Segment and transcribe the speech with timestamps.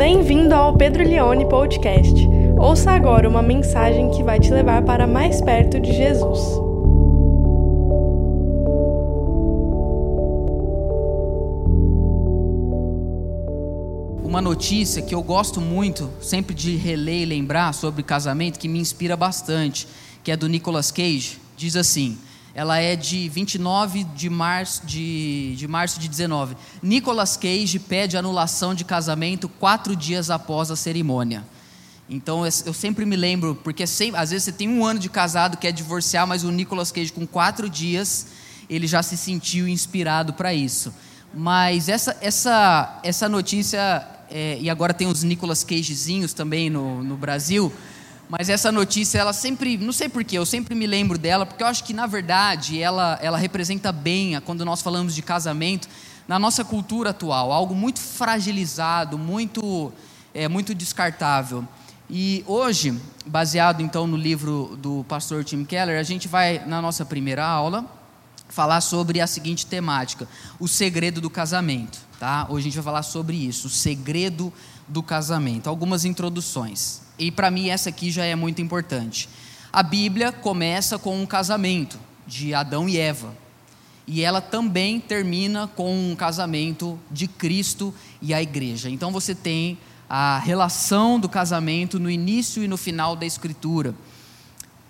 [0.00, 2.26] Bem-vindo ao Pedro Leone Podcast.
[2.58, 6.38] Ouça agora uma mensagem que vai te levar para mais perto de Jesus.
[14.24, 18.78] Uma notícia que eu gosto muito, sempre de reler e lembrar sobre casamento, que me
[18.78, 19.86] inspira bastante,
[20.24, 22.16] que é do Nicolas Cage, diz assim:
[22.54, 26.56] ela é de 29 de março de, de março de 19.
[26.82, 31.44] Nicolas Cage pede anulação de casamento quatro dias após a cerimônia.
[32.08, 35.56] Então eu sempre me lembro, porque sempre, às vezes você tem um ano de casado,
[35.56, 38.26] quer divorciar, mas o Nicolas Cage com quatro dias
[38.68, 40.92] ele já se sentiu inspirado para isso.
[41.34, 47.16] Mas essa, essa, essa notícia, é, e agora tem os Nicolas Cagezinhos também no, no
[47.16, 47.72] Brasil,
[48.30, 51.66] mas essa notícia, ela sempre, não sei porquê, eu sempre me lembro dela, porque eu
[51.66, 55.88] acho que na verdade ela, ela representa bem, quando nós falamos de casamento,
[56.28, 59.92] na nossa cultura atual, algo muito fragilizado, muito,
[60.32, 61.66] é, muito descartável.
[62.08, 62.96] E hoje,
[63.26, 67.84] baseado então no livro do pastor Tim Keller, a gente vai, na nossa primeira aula,
[68.48, 70.28] falar sobre a seguinte temática:
[70.60, 71.98] o segredo do casamento.
[72.20, 72.46] Tá?
[72.48, 74.52] Hoje a gente vai falar sobre isso, o segredo
[74.86, 75.68] do casamento.
[75.68, 77.09] Algumas introduções.
[77.20, 79.28] E para mim essa aqui já é muito importante.
[79.70, 83.36] A Bíblia começa com um casamento de Adão e Eva.
[84.06, 88.88] E ela também termina com um casamento de Cristo e a igreja.
[88.88, 93.94] Então você tem a relação do casamento no início e no final da escritura.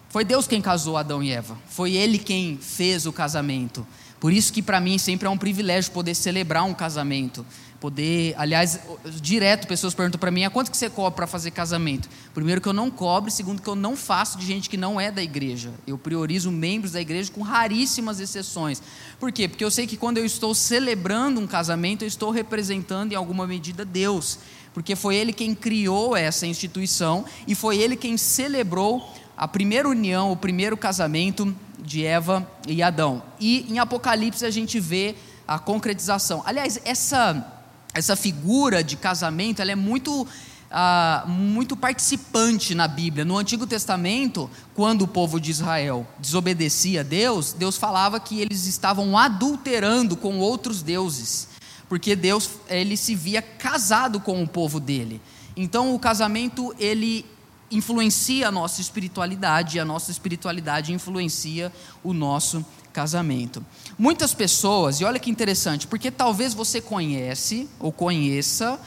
[0.09, 1.59] Foi Deus quem casou Adão e Eva.
[1.67, 3.87] Foi ele quem fez o casamento.
[4.21, 7.45] Por isso que para mim sempre é um privilégio poder celebrar um casamento.
[7.81, 8.79] Poder, aliás,
[9.23, 12.69] direto pessoas perguntam para mim: "A quanto que você cobra para fazer casamento?" Primeiro que
[12.69, 15.73] eu não cobro, segundo que eu não faço de gente que não é da igreja.
[15.87, 18.83] Eu priorizo membros da igreja com raríssimas exceções.
[19.19, 19.49] Por quê?
[19.49, 23.47] Porque eu sei que quando eu estou celebrando um casamento, eu estou representando em alguma
[23.47, 24.39] medida Deus,
[24.75, 29.11] porque foi ele quem criou essa instituição e foi ele quem celebrou
[29.41, 33.23] a primeira união, o primeiro casamento de Eva e Adão.
[33.41, 35.15] E em Apocalipse a gente vê
[35.49, 36.43] a concretização.
[36.45, 37.56] Aliás, essa
[37.95, 40.29] essa figura de casamento ela é muito
[40.71, 43.25] ah, muito participante na Bíblia.
[43.25, 48.67] No Antigo Testamento, quando o povo de Israel desobedecia a Deus, Deus falava que eles
[48.67, 51.49] estavam adulterando com outros deuses,
[51.89, 55.19] porque Deus ele se via casado com o povo dele.
[55.56, 57.25] Então, o casamento ele
[57.70, 61.72] influencia a nossa espiritualidade, e a nossa espiritualidade influencia
[62.03, 63.64] o nosso casamento.
[63.98, 68.78] Muitas pessoas, e olha que interessante, porque talvez você conhece ou conheça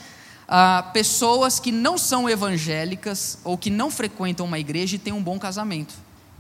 [0.47, 5.23] ah, pessoas que não são evangélicas ou que não frequentam uma igreja e têm um
[5.23, 5.94] bom casamento,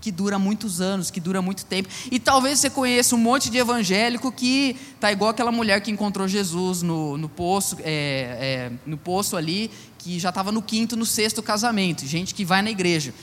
[0.03, 1.87] que dura muitos anos, que dura muito tempo.
[2.11, 6.27] E talvez você conheça um monte de evangélico que tá igual aquela mulher que encontrou
[6.27, 11.05] Jesus no, no poço, é, é, no poço ali, que já estava no quinto, no
[11.05, 12.05] sexto casamento.
[12.05, 13.13] Gente que vai na igreja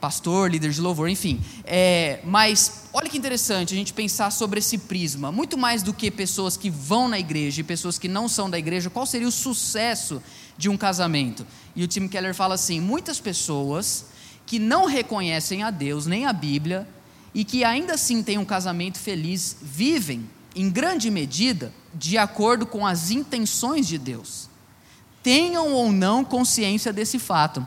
[0.00, 1.40] pastor, líder de louvor, enfim.
[1.64, 5.32] É, mas olha que interessante a gente pensar sobre esse prisma.
[5.32, 8.56] Muito mais do que pessoas que vão na igreja e pessoas que não são da
[8.56, 10.22] igreja, qual seria o sucesso
[10.56, 11.44] de um casamento?
[11.74, 14.04] E o Tim Keller fala assim: muitas pessoas
[14.48, 16.88] que não reconhecem a Deus nem a Bíblia
[17.34, 20.26] e que ainda assim têm um casamento feliz vivem,
[20.56, 24.48] em grande medida, de acordo com as intenções de Deus.
[25.22, 27.64] Tenham ou não consciência desse fato.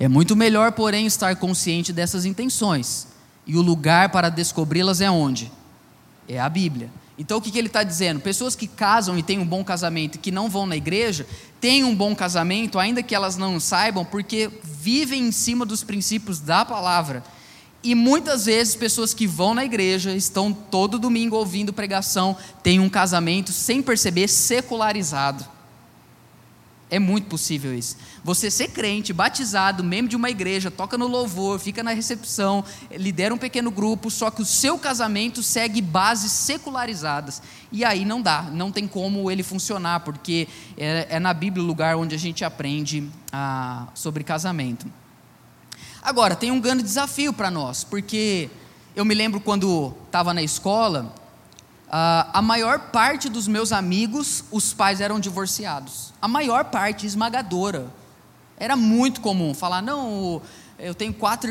[0.00, 3.06] É muito melhor, porém, estar consciente dessas intenções.
[3.46, 5.52] E o lugar para descobri-las é onde?
[6.26, 6.90] É a Bíblia.
[7.18, 8.20] Então o que, que ele está dizendo?
[8.20, 11.26] Pessoas que casam e têm um bom casamento e que não vão na igreja,
[11.60, 16.40] têm um bom casamento, ainda que elas não saibam, porque vivem em cima dos princípios
[16.40, 17.22] da palavra.
[17.84, 22.88] E muitas vezes pessoas que vão na igreja, estão todo domingo ouvindo pregação, têm um
[22.88, 25.53] casamento sem perceber secularizado.
[26.90, 27.96] É muito possível isso.
[28.22, 32.62] Você ser crente, batizado, membro de uma igreja, toca no louvor, fica na recepção,
[32.92, 37.42] lidera um pequeno grupo, só que o seu casamento segue bases secularizadas.
[37.72, 41.66] E aí não dá, não tem como ele funcionar, porque é, é na Bíblia o
[41.66, 44.86] lugar onde a gente aprende ah, sobre casamento.
[46.02, 48.50] Agora, tem um grande desafio para nós, porque
[48.94, 51.14] eu me lembro quando estava na escola,
[51.94, 56.12] Uh, a maior parte dos meus amigos, os pais eram divorciados.
[56.20, 57.86] A maior parte, esmagadora.
[58.58, 60.42] Era muito comum falar: não,
[60.76, 61.48] eu tenho quatro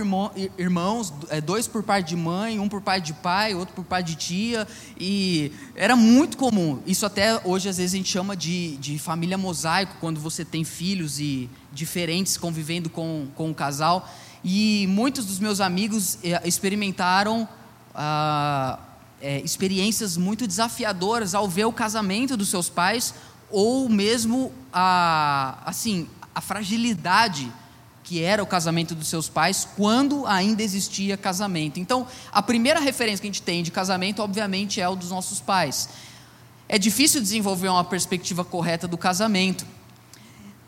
[0.57, 4.07] irmãos, é, dois por parte de mãe, um por parte de pai, outro por parte
[4.07, 4.67] de tia.
[4.99, 6.81] E era muito comum.
[6.85, 10.65] Isso até hoje, às vezes, a gente chama de, de família mosaico, quando você tem
[10.65, 14.09] filhos e diferentes convivendo com, com o casal.
[14.43, 17.47] E muitos dos meus amigos eh, experimentaram.
[17.95, 18.92] Uh,
[19.23, 23.13] é, experiências muito desafiadoras ao ver o casamento dos seus pais
[23.49, 27.49] ou mesmo a, assim, a fragilidade
[28.03, 31.79] que era o casamento dos seus pais quando ainda existia casamento.
[31.79, 35.39] Então, a primeira referência que a gente tem de casamento, obviamente, é o dos nossos
[35.39, 35.87] pais.
[36.67, 39.65] É difícil desenvolver uma perspectiva correta do casamento,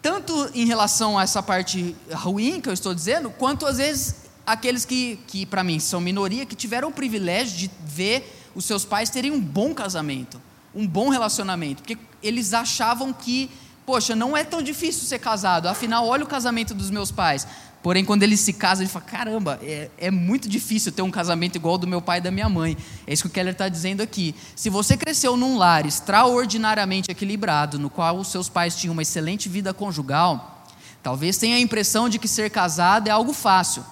[0.01, 4.15] tanto em relação a essa parte ruim que eu estou dizendo, quanto às vezes
[4.45, 8.85] aqueles que, que para mim, são minoria, que tiveram o privilégio de ver os seus
[8.85, 10.41] pais terem um bom casamento,
[10.73, 13.51] um bom relacionamento, porque eles achavam que
[13.85, 17.47] Poxa, não é tão difícil ser casado, afinal, olha o casamento dos meus pais.
[17.83, 21.55] Porém, quando ele se casa, ele fala: caramba, é, é muito difícil ter um casamento
[21.55, 22.75] igual ao do meu pai e da minha mãe.
[23.05, 24.33] É isso que o Keller está dizendo aqui.
[24.55, 29.47] Se você cresceu num lar extraordinariamente equilibrado, no qual os seus pais tinham uma excelente
[29.47, 30.65] vida conjugal,
[31.03, 33.85] talvez tenha a impressão de que ser casado é algo fácil.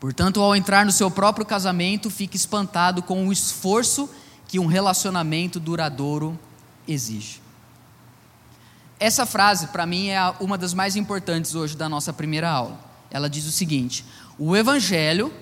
[0.00, 4.08] Portanto, ao entrar no seu próprio casamento, fique espantado com o esforço
[4.46, 6.38] que um relacionamento duradouro
[6.86, 7.40] exige.
[9.00, 12.78] Essa frase, para mim, é uma das mais importantes hoje da nossa primeira aula.
[13.10, 14.04] Ela diz o seguinte:
[14.38, 15.32] o Evangelho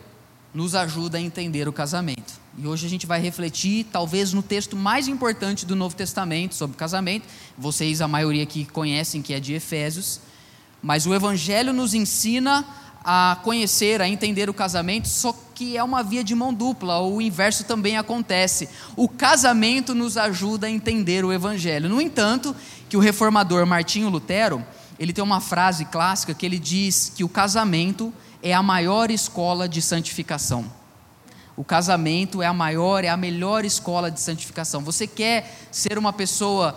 [0.53, 2.35] nos ajuda a entender o casamento.
[2.59, 6.77] E hoje a gente vai refletir, talvez, no texto mais importante do Novo Testamento sobre
[6.77, 7.27] casamento.
[7.59, 10.21] Vocês, a maioria aqui, conhecem que é de Efésios.
[10.83, 12.65] Mas o Evangelho nos ensina
[13.09, 17.23] a conhecer, a entender o casamento, só que é uma via de mão dupla, o
[17.23, 18.69] inverso também acontece.
[18.97, 21.89] O casamento nos ajuda a entender o evangelho.
[21.89, 22.55] No entanto,
[22.89, 24.61] que o reformador Martinho Lutero,
[24.99, 28.13] ele tem uma frase clássica que ele diz que o casamento
[28.43, 30.65] é a maior escola de santificação.
[31.57, 34.83] O casamento é a maior, é a melhor escola de santificação.
[34.83, 36.77] Você quer ser uma pessoa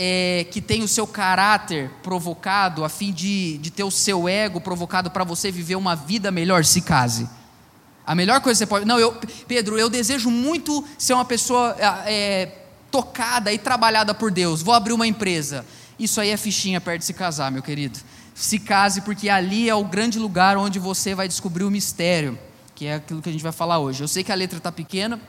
[0.00, 4.60] é, que tem o seu caráter provocado, a fim de, de ter o seu ego
[4.60, 7.28] provocado para você viver uma vida melhor, se case.
[8.06, 8.86] A melhor coisa que você pode.
[8.86, 9.12] Não, eu,
[9.48, 12.48] Pedro, eu desejo muito ser uma pessoa é,
[12.92, 14.62] tocada e trabalhada por Deus.
[14.62, 15.66] Vou abrir uma empresa.
[15.98, 17.98] Isso aí é fichinha perto de se casar, meu querido.
[18.34, 22.38] Se case, porque ali é o grande lugar onde você vai descobrir o mistério,
[22.72, 24.02] que é aquilo que a gente vai falar hoje.
[24.02, 25.20] Eu sei que a letra está pequena,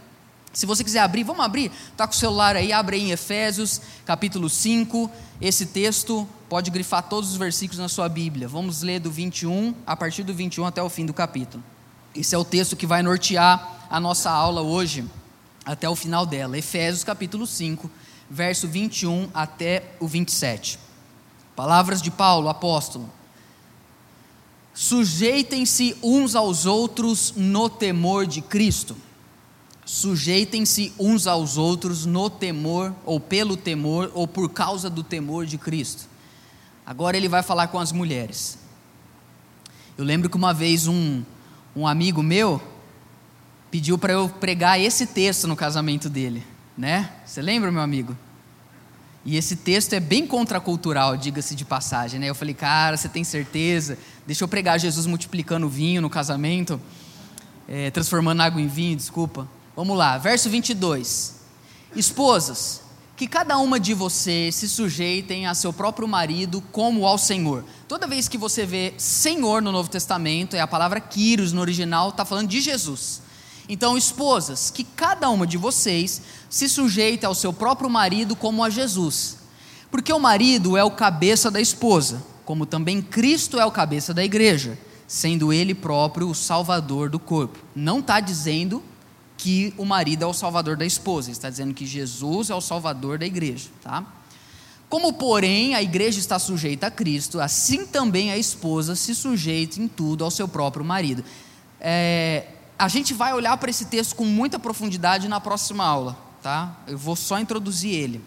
[0.51, 1.71] se você quiser abrir, vamos abrir?
[1.91, 5.09] Está com o celular aí, abre aí em Efésios, capítulo 5.
[5.39, 8.47] Esse texto pode grifar todos os versículos na sua Bíblia.
[8.47, 11.63] Vamos ler do 21, a partir do 21 até o fim do capítulo.
[12.15, 15.05] Esse é o texto que vai nortear a nossa aula hoje,
[15.63, 16.57] até o final dela.
[16.57, 17.89] Efésios, capítulo 5,
[18.29, 20.79] verso 21 até o 27.
[21.55, 23.07] Palavras de Paulo, apóstolo.
[24.73, 28.95] Sujeitem-se uns aos outros no temor de Cristo
[29.91, 35.57] Sujeitem-se uns aos outros no temor, ou pelo temor, ou por causa do temor de
[35.57, 36.07] Cristo.
[36.85, 38.59] Agora ele vai falar com as mulheres.
[39.97, 41.23] Eu lembro que uma vez um,
[41.75, 42.61] um amigo meu
[43.71, 46.45] pediu para eu pregar esse texto no casamento dele,
[46.77, 47.11] né?
[47.25, 48.15] Você lembra, meu amigo?
[49.25, 52.29] E esse texto é bem contracultural, diga-se de passagem, né?
[52.29, 53.97] Eu falei, cara, você tem certeza?
[54.27, 56.79] Deixa eu pregar Jesus multiplicando vinho no casamento,
[57.67, 59.47] é, transformando água em vinho, desculpa.
[59.79, 61.35] Vamos lá, verso 22.
[61.95, 62.81] Esposas,
[63.15, 67.63] que cada uma de vocês se sujeitem a seu próprio marido como ao Senhor.
[67.87, 72.09] Toda vez que você vê Senhor no Novo Testamento, é a palavra Kyrios no original,
[72.09, 73.21] está falando de Jesus.
[73.69, 78.69] Então, esposas, que cada uma de vocês se sujeite ao seu próprio marido como a
[78.69, 79.37] Jesus.
[79.89, 84.25] Porque o marido é o cabeça da esposa, como também Cristo é o cabeça da
[84.25, 84.77] igreja,
[85.07, 87.59] sendo ele próprio o salvador do corpo.
[87.73, 88.83] Não está dizendo
[89.39, 93.17] que o marido é o salvador da esposa, está dizendo que Jesus é o salvador
[93.17, 94.05] da igreja, tá?
[94.89, 99.87] Como, porém, a igreja está sujeita a Cristo, assim também a esposa se sujeita em
[99.87, 101.23] tudo ao seu próprio marido.
[101.79, 106.75] É, a gente vai olhar para esse texto com muita profundidade na próxima aula, tá?
[106.85, 108.21] Eu vou só introduzir ele.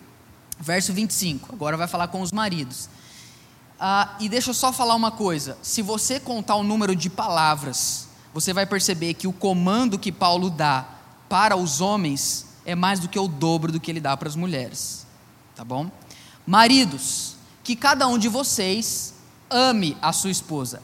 [0.59, 2.89] Verso 25, agora vai falar com os maridos.
[3.79, 8.09] Ah, e deixa eu só falar uma coisa: se você contar o número de palavras,
[8.33, 10.92] você vai perceber que o comando que Paulo dá
[11.33, 14.37] para os homens é mais do que o dobro do que ele dá para as
[14.37, 15.07] mulheres.
[15.57, 15.91] Tá bom?
[16.47, 19.15] Maridos, que cada um de vocês
[19.49, 20.83] ame a sua esposa.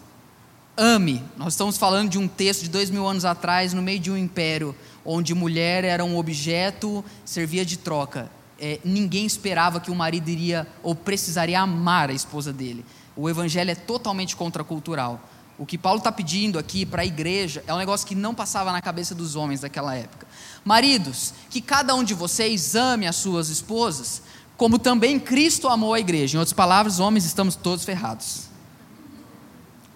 [0.75, 1.23] Ame.
[1.37, 4.17] Nós estamos falando de um texto de dois mil anos atrás, no meio de um
[4.17, 4.75] império,
[5.05, 8.31] onde mulher era um objeto, servia de troca.
[8.59, 12.87] É, ninguém esperava que o marido iria ou precisaria amar a esposa dele.
[13.15, 15.21] O evangelho é totalmente contracultural.
[15.59, 18.71] O que Paulo está pedindo aqui para a igreja é um negócio que não passava
[18.71, 20.25] na cabeça dos homens daquela época.
[20.65, 24.23] Maridos, que cada um de vocês ame as suas esposas,
[24.57, 26.37] como também Cristo amou a igreja.
[26.37, 28.49] Em outras palavras, homens, estamos todos ferrados.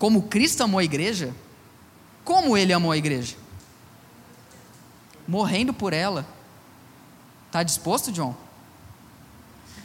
[0.00, 1.32] Como Cristo amou a igreja?
[2.24, 3.36] Como ele amou a igreja?
[5.28, 6.26] Morrendo por ela.
[7.46, 8.34] Está disposto, John?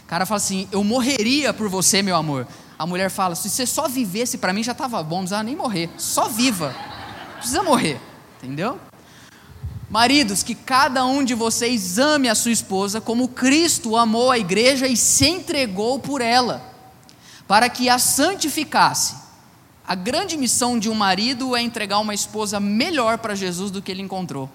[0.04, 2.48] O cara fala assim: Eu morreria por você, meu amor.
[2.78, 5.56] A mulher fala: Se você só vivesse para mim já estava bom, não precisava nem
[5.56, 5.90] morrer.
[5.98, 6.76] Só viva.
[7.30, 8.00] Não precisa morrer.
[8.38, 8.80] Entendeu?
[9.90, 14.86] Maridos, que cada um de vocês ame a sua esposa como Cristo amou a igreja
[14.86, 16.62] e se entregou por ela,
[17.48, 19.16] para que a santificasse.
[19.88, 23.90] A grande missão de um marido é entregar uma esposa melhor para Jesus do que
[23.90, 24.50] ele encontrou.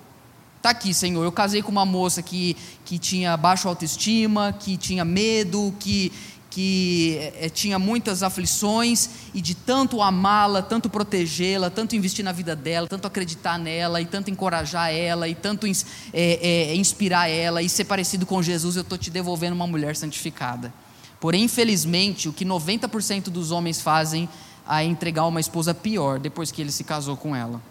[0.59, 1.25] Está aqui, Senhor.
[1.25, 6.12] Eu casei com uma moça que, que tinha baixa autoestima, que tinha medo, que,
[6.52, 12.54] que é, tinha muitas aflições, e de tanto amá-la, tanto protegê-la, tanto investir na vida
[12.54, 15.73] dela, tanto acreditar nela, e tanto encorajar ela, e tanto é,
[16.12, 20.75] é, inspirar ela, e ser parecido com Jesus, eu estou te devolvendo uma mulher santificada.
[21.18, 24.28] Porém, infelizmente, o que 90% dos homens fazem
[24.68, 27.62] é entregar uma esposa pior depois que ele se casou com ela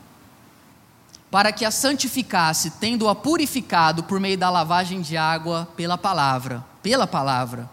[1.30, 7.08] para que a santificasse, tendo-a purificado por meio da lavagem de água pela palavra, pela
[7.08, 7.70] palavra,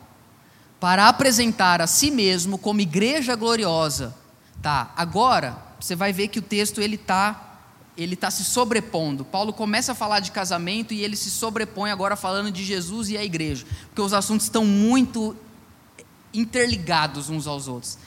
[0.80, 4.14] para apresentar a si mesmo como igreja gloriosa.
[4.62, 7.44] Tá, agora você vai ver que o texto ele está
[7.96, 9.24] ele tá se sobrepondo.
[9.24, 13.16] Paulo começa a falar de casamento e ele se sobrepõe agora falando de Jesus e
[13.16, 15.36] a igreja, porque os assuntos estão muito
[16.32, 17.98] interligados uns aos outros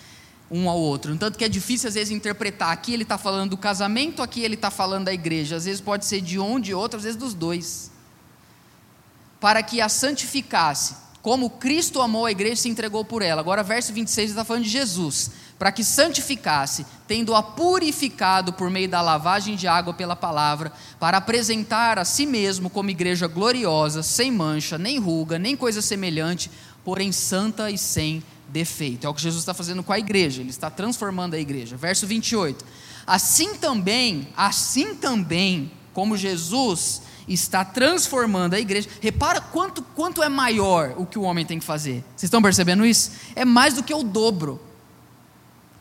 [0.52, 1.16] um ao outro.
[1.18, 2.72] Tanto que é difícil às vezes interpretar.
[2.72, 5.56] Aqui ele está falando do casamento, aqui ele está falando da igreja.
[5.56, 7.90] Às vezes pode ser de um, de outro, às vezes dos dois.
[9.40, 13.42] Para que a santificasse, como Cristo amou a igreja e se entregou por ela.
[13.42, 15.32] Agora, verso 26 está falando de Jesus.
[15.60, 22.00] Para que santificasse, tendo-a purificado por meio da lavagem de água pela palavra, para apresentar
[22.00, 26.50] a si mesmo como igreja gloriosa, sem mancha, nem ruga, nem coisa semelhante,
[26.84, 29.06] porém santa e sem defeito.
[29.06, 31.78] É o que Jesus está fazendo com a igreja, ele está transformando a igreja.
[31.78, 32.66] Verso 28.
[33.06, 40.94] Assim também, assim também, como Jesus está transformando a igreja, repara quanto, quanto é maior
[40.98, 42.04] o que o homem tem que fazer.
[42.16, 43.12] Vocês estão percebendo isso?
[43.36, 44.60] É mais do que o dobro.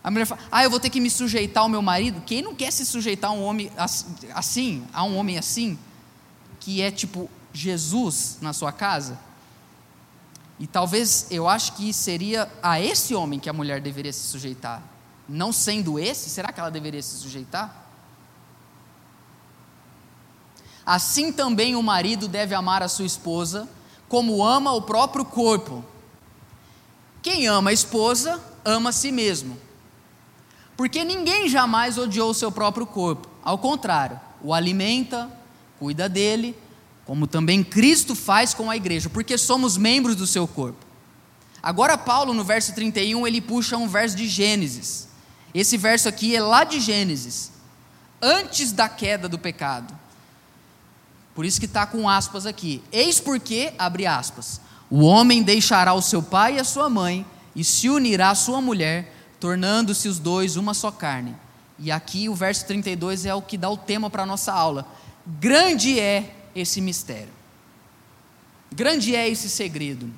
[0.03, 2.23] A mulher fala, ah, eu vou ter que me sujeitar ao meu marido.
[2.23, 3.71] Quem não quer se sujeitar a um homem
[4.35, 5.79] assim, a um homem assim,
[6.59, 9.19] que é tipo Jesus na sua casa?
[10.59, 14.83] E talvez eu acho que seria a esse homem que a mulher deveria se sujeitar.
[15.29, 17.90] Não sendo esse, será que ela deveria se sujeitar?
[20.85, 23.69] Assim também o marido deve amar a sua esposa,
[24.09, 25.85] como ama o próprio corpo.
[27.23, 29.59] Quem ama a esposa, ama a si mesmo.
[30.77, 33.29] Porque ninguém jamais odiou o seu próprio corpo.
[33.43, 35.31] Ao contrário, o alimenta,
[35.79, 36.57] cuida dele
[37.11, 40.87] como também Cristo faz com a igreja, porque somos membros do seu corpo.
[41.61, 45.09] Agora, Paulo, no verso 31, ele puxa um verso de Gênesis.
[45.53, 47.51] Esse verso aqui é lá de Gênesis,
[48.23, 49.93] antes da queda do pecado.
[51.35, 52.83] Por isso que está com aspas aqui.
[52.93, 54.61] Eis porque, abre aspas,
[54.91, 58.61] o homem deixará o seu pai e a sua mãe e se unirá à sua
[58.61, 61.35] mulher, tornando-se os dois uma só carne.
[61.79, 64.87] E aqui o verso 32 é o que dá o tema para a nossa aula.
[65.27, 67.33] Grande é esse mistério.
[68.73, 70.11] Grande é esse segredo.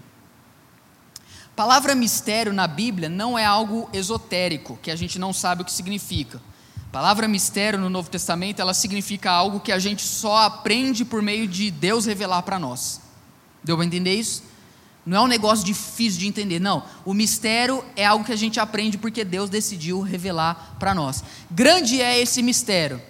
[1.53, 5.65] A palavra mistério na Bíblia não é algo esotérico, que a gente não sabe o
[5.65, 6.41] que significa.
[6.93, 11.49] Palavra mistério no Novo Testamento, ela significa algo que a gente só aprende por meio
[11.49, 13.01] de Deus revelar para nós.
[13.65, 14.43] Deu para entender isso?
[15.07, 16.85] Não é um negócio difícil de entender, não.
[17.03, 21.25] O mistério é algo que a gente aprende porque Deus decidiu revelar para nós.
[21.51, 23.01] Grande é esse mistério.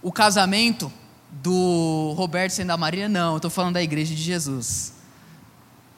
[0.00, 0.90] O casamento
[1.28, 4.92] do Roberto sendo da Maria, não, estou falando da igreja de Jesus.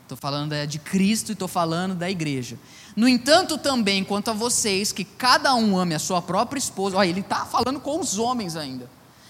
[0.02, 2.59] Estou falando de Cristo e estou falando da igreja.
[2.97, 7.11] No entanto, também, quanto a vocês, que cada um ame a sua própria esposa, olha,
[7.11, 8.88] ele está falando com os homens ainda.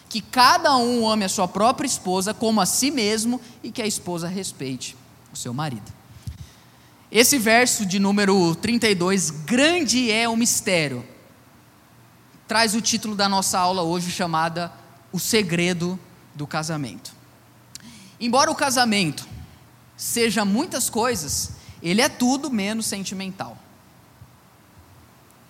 [0.09, 3.87] Que cada um ame a sua própria esposa como a si mesmo e que a
[3.87, 4.97] esposa respeite
[5.33, 5.93] o seu marido.
[7.11, 11.05] Esse verso de número 32, grande é o mistério,
[12.47, 14.73] traz o título da nossa aula hoje chamada
[15.13, 15.99] o segredo
[16.35, 17.13] do casamento.
[18.21, 19.27] Embora o casamento
[19.97, 21.56] seja muitas coisas,
[21.91, 23.57] ele é tudo menos sentimental.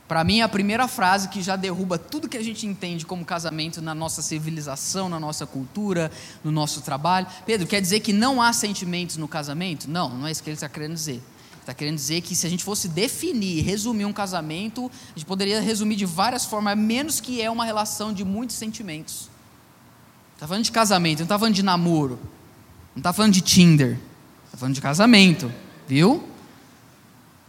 [0.09, 3.83] Para mim, a primeira frase que já derruba tudo que a gente entende como casamento
[3.83, 6.13] na nossa civilização, na nossa cultura,
[6.45, 7.27] no nosso trabalho.
[7.45, 9.91] Pedro, quer dizer que não há sentimentos no casamento?
[9.91, 11.21] Não, não é isso que ele está querendo dizer.
[11.61, 15.61] Está querendo dizer que se a gente fosse definir, resumir um casamento, a gente poderia
[15.61, 19.29] resumir de várias formas, menos que é uma relação de muitos sentimentos.
[20.35, 22.21] Está falando de casamento, não está falando de namoro.
[22.95, 23.99] Não está falando de Tinder.
[24.45, 25.51] Está falando de casamento,
[25.87, 26.29] viu?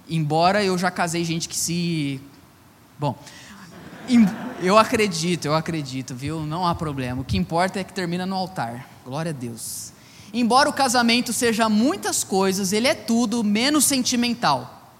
[0.09, 2.21] Embora eu já casei gente que se.
[2.97, 3.17] Bom,
[4.61, 6.45] eu acredito, eu acredito, viu?
[6.45, 7.21] Não há problema.
[7.21, 8.89] O que importa é que termina no altar.
[9.03, 9.91] Glória a Deus.
[10.33, 14.91] Embora o casamento seja muitas coisas, ele é tudo menos sentimental.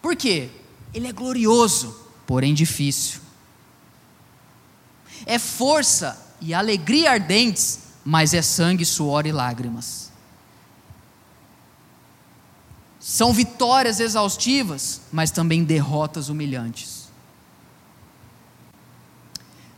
[0.00, 0.50] Por quê?
[0.94, 1.94] Ele é glorioso,
[2.26, 3.20] porém difícil.
[5.26, 10.09] É força e alegria ardentes, mas é sangue, suor e lágrimas.
[13.00, 17.08] São vitórias exaustivas, mas também derrotas humilhantes.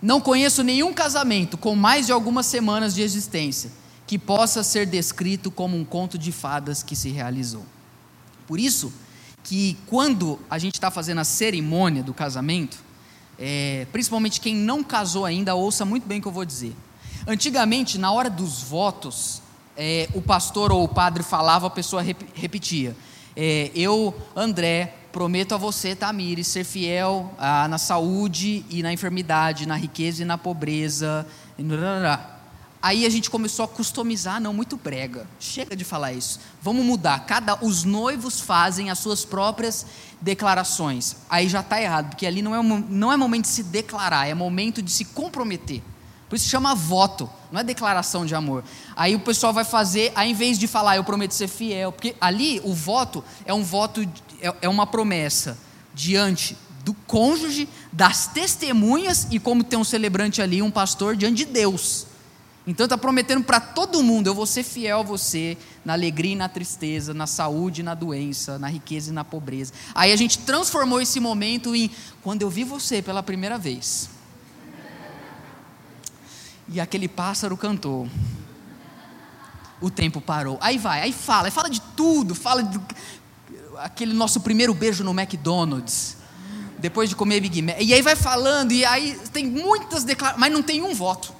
[0.03, 3.71] Não conheço nenhum casamento com mais de algumas semanas de existência
[4.09, 7.65] que possa ser descrito como um conto de fadas que se realizou.
[8.49, 8.93] Por isso
[9.45, 12.79] que quando a gente está fazendo a cerimônia do casamento,
[13.39, 16.75] é, principalmente quem não casou ainda, ouça muito bem o que eu vou dizer.
[17.27, 19.41] Antigamente, na hora dos votos,
[19.77, 22.97] é, o pastor ou o padre falava, a pessoa rep, repetia.
[23.37, 29.67] É, eu, André, prometo a você, Tamires, ser fiel ah, na saúde e na enfermidade,
[29.67, 31.27] na riqueza e na pobreza.
[32.83, 35.27] Aí a gente começou a customizar, não, muito brega.
[35.39, 36.41] Chega de falar isso.
[36.61, 37.27] Vamos mudar.
[37.27, 39.87] Cada os noivos fazem as suas próprias
[40.21, 41.17] declarações.
[41.31, 44.35] Aí já está errado, porque ali não é, não é momento de se declarar, é
[44.35, 45.81] momento de se comprometer.
[46.33, 48.65] Por isso chama voto, não é declaração de amor.
[48.97, 52.59] Aí o pessoal vai fazer, ao invés de falar eu prometo ser fiel, porque ali
[52.65, 54.01] o voto é um voto,
[54.41, 55.59] é, é uma promessa
[55.93, 61.45] diante do cônjuge, das testemunhas e como tem um celebrante ali, um pastor diante de
[61.45, 62.07] Deus.
[62.67, 66.37] Então está prometendo para todo mundo: eu vou ser fiel a você na alegria e
[66.37, 69.75] na tristeza, na saúde e na doença, na riqueza e na pobreza.
[69.95, 71.91] Aí a gente transformou esse momento em
[72.23, 74.09] quando eu vi você pela primeira vez.
[76.69, 78.09] E aquele pássaro cantou.
[79.81, 80.59] O tempo parou.
[80.61, 82.81] Aí vai, aí fala, aí fala de tudo, fala de
[83.79, 86.17] aquele nosso primeiro beijo no McDonald's,
[86.79, 87.77] depois de comer Big Mac.
[87.81, 91.33] E aí vai falando, e aí tem muitas declarações, mas não tem um voto.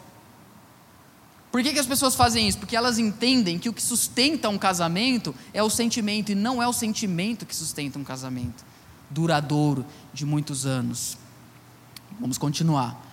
[1.51, 2.59] Por que, que as pessoas fazem isso?
[2.59, 6.67] Porque elas entendem que o que sustenta um casamento é o sentimento, e não é
[6.67, 8.65] o sentimento que sustenta um casamento
[9.11, 11.19] duradouro de muitos anos.
[12.19, 13.12] Vamos continuar.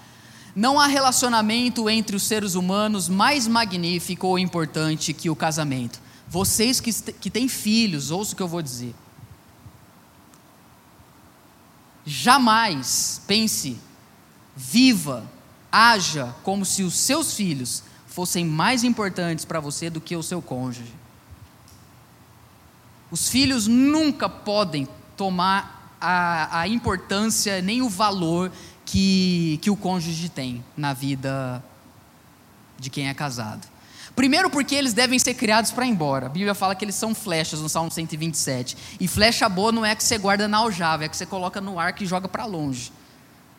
[0.59, 6.01] Não há relacionamento entre os seres humanos mais magnífico ou importante que o casamento.
[6.27, 8.93] Vocês que, que têm filhos, ouça o que eu vou dizer.
[12.05, 13.77] Jamais pense,
[14.53, 15.23] viva,
[15.71, 20.41] haja como se os seus filhos fossem mais importantes para você do que o seu
[20.41, 20.93] cônjuge.
[23.09, 28.51] Os filhos nunca podem tomar a, a importância nem o valor
[28.89, 31.63] que, que o cônjuge tem na vida
[32.79, 33.67] de quem é casado.
[34.15, 36.25] Primeiro, porque eles devem ser criados para ir embora.
[36.25, 38.75] A Bíblia fala que eles são flechas no Salmo 127.
[38.99, 41.79] E flecha boa não é que você guarda na aljava, é que você coloca no
[41.79, 42.91] arco e joga para longe.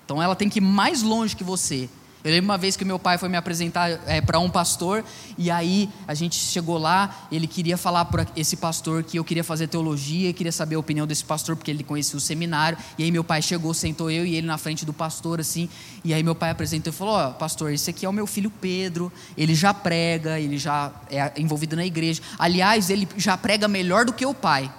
[0.04, 1.88] Então ela tem que ir mais longe que você.
[2.22, 5.02] Eu lembro uma vez que meu pai foi me apresentar é, para um pastor,
[5.38, 9.42] e aí a gente chegou lá, ele queria falar para esse pastor que eu queria
[9.42, 13.10] fazer teologia, queria saber a opinião desse pastor, porque ele conhecia o seminário, e aí
[13.10, 15.66] meu pai chegou, sentou eu e ele na frente do pastor, assim,
[16.04, 18.26] e aí meu pai apresentou e falou: Ó, oh, pastor, esse aqui é o meu
[18.26, 23.66] filho Pedro, ele já prega, ele já é envolvido na igreja, aliás, ele já prega
[23.66, 24.70] melhor do que o pai.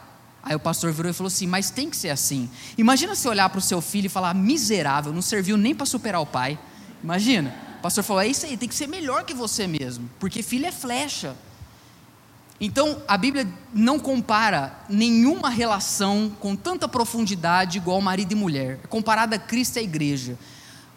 [0.44, 2.50] Aí o pastor virou e falou assim: Mas tem que ser assim.
[2.78, 6.22] Imagina você olhar para o seu filho e falar: Miserável, não serviu nem para superar
[6.22, 6.58] o pai.
[7.04, 7.54] Imagina.
[7.80, 10.66] O pastor falou: é isso aí, tem que ser melhor que você mesmo, porque filho
[10.66, 11.36] é flecha.
[12.64, 18.80] Então, a Bíblia não compara nenhuma relação com tanta profundidade igual marido e mulher.
[18.84, 20.38] É comparada a Cristo e a igreja.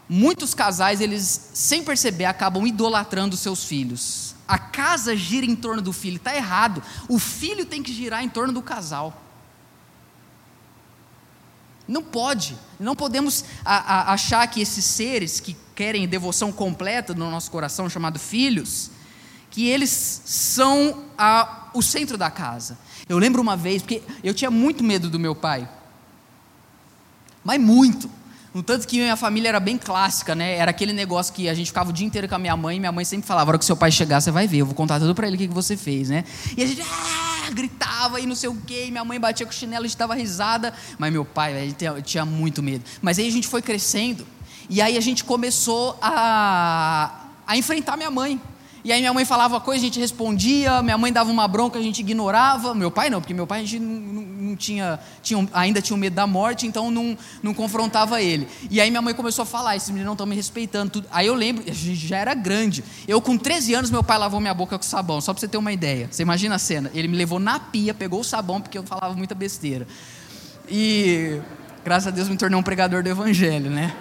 [0.06, 4.34] Muitos casais, eles, sem perceber, acabam idolatrando seus filhos.
[4.46, 6.82] A casa gira em torno do filho, está errado.
[7.08, 9.22] O filho tem que girar em torno do casal.
[11.88, 12.58] Não pode.
[12.78, 18.90] Não podemos achar que esses seres que querem devoção completa no nosso coração, chamado filhos,
[19.50, 22.78] que eles são a, o centro da casa.
[23.08, 25.68] Eu lembro uma vez, porque eu tinha muito medo do meu pai.
[27.44, 28.10] Mas muito.
[28.54, 30.56] No tanto que minha família era bem clássica, né?
[30.56, 32.80] Era aquele negócio que a gente ficava o dia inteiro com a minha mãe, e
[32.80, 34.76] minha mãe sempre falava: a hora que seu pai chegar, você vai ver, eu vou
[34.76, 36.24] contar tudo para ele o que, que você fez, né?
[36.56, 39.50] E a gente ah, gritava e não sei o quê, e minha mãe batia com
[39.50, 42.84] o chinelo, a gente dava risada, mas meu pai, ele tinha, tinha muito medo.
[43.02, 44.24] Mas aí a gente foi crescendo,
[44.68, 48.40] e aí a gente começou a, a enfrentar minha mãe.
[48.85, 51.83] E aí minha mãe falava coisa, a gente respondia, minha mãe dava uma bronca, a
[51.83, 52.74] gente ignorava.
[52.74, 55.96] Meu pai não, porque meu pai a gente não, não, não tinha, tinha, ainda tinha
[55.96, 58.46] medo da morte, então não, não confrontava ele.
[58.70, 60.90] E aí minha mãe começou a falar, esses meninos não estão me respeitando.
[60.90, 61.09] Tudo.
[61.11, 62.85] Aí eu lembro, a gente já era grande.
[63.09, 65.57] Eu com 13 anos, meu pai lavou minha boca com sabão, só para você ter
[65.57, 66.09] uma ideia.
[66.11, 66.90] Você imagina a cena?
[66.92, 69.87] Ele me levou na pia, pegou o sabão, porque eu falava muita besteira.
[70.68, 71.40] E
[71.83, 73.96] graças a Deus me tornei um pregador do evangelho, né?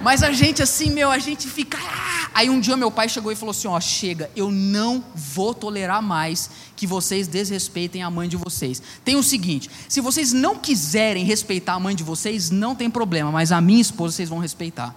[0.00, 1.78] Mas a gente assim, meu, a gente fica.
[1.78, 5.54] Ah, Aí um dia meu pai chegou e falou assim: Ó, chega, eu não vou
[5.54, 8.82] tolerar mais que vocês desrespeitem a mãe de vocês.
[9.02, 13.32] Tem o seguinte: se vocês não quiserem respeitar a mãe de vocês, não tem problema,
[13.32, 14.94] mas a minha esposa vocês vão respeitar.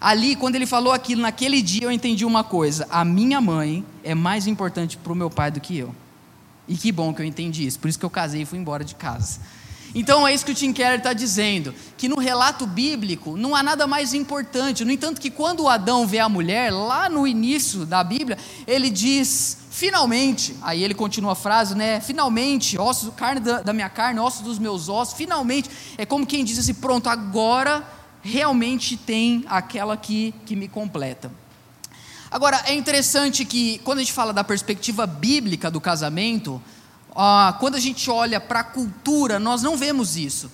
[0.00, 4.14] Ali, quando ele falou aquilo, naquele dia eu entendi uma coisa: a minha mãe é
[4.14, 5.94] mais importante para o meu pai do que eu.
[6.66, 8.82] E que bom que eu entendi isso, por isso que eu casei e fui embora
[8.82, 9.40] de casa.
[9.94, 13.62] Então é isso que o Tim Keller está dizendo, que no relato bíblico não há
[13.62, 14.84] nada mais importante.
[14.84, 19.58] No entanto, que quando Adão vê a mulher, lá no início da Bíblia, ele diz,
[19.70, 22.00] finalmente, aí ele continua a frase, né?
[22.00, 26.44] Finalmente, ossos, carne da, da minha carne, ossos dos meus ossos, finalmente, é como quem
[26.44, 27.82] diz assim, pronto, agora
[28.22, 31.32] realmente tem aquela que, que me completa.
[32.30, 36.62] Agora, é interessante que, quando a gente fala da perspectiva bíblica do casamento,
[37.14, 40.50] ah, quando a gente olha para a cultura, nós não vemos isso.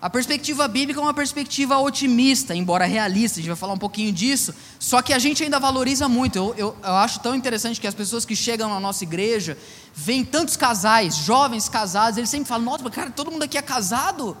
[0.00, 4.12] A perspectiva bíblica é uma perspectiva otimista, embora realista, a gente vai falar um pouquinho
[4.12, 6.38] disso, só que a gente ainda valoriza muito.
[6.38, 9.58] Eu, eu, eu acho tão interessante que as pessoas que chegam na nossa igreja
[9.92, 14.36] veem tantos casais, jovens casados, eles sempre falam: Nossa, cara, todo mundo aqui é casado?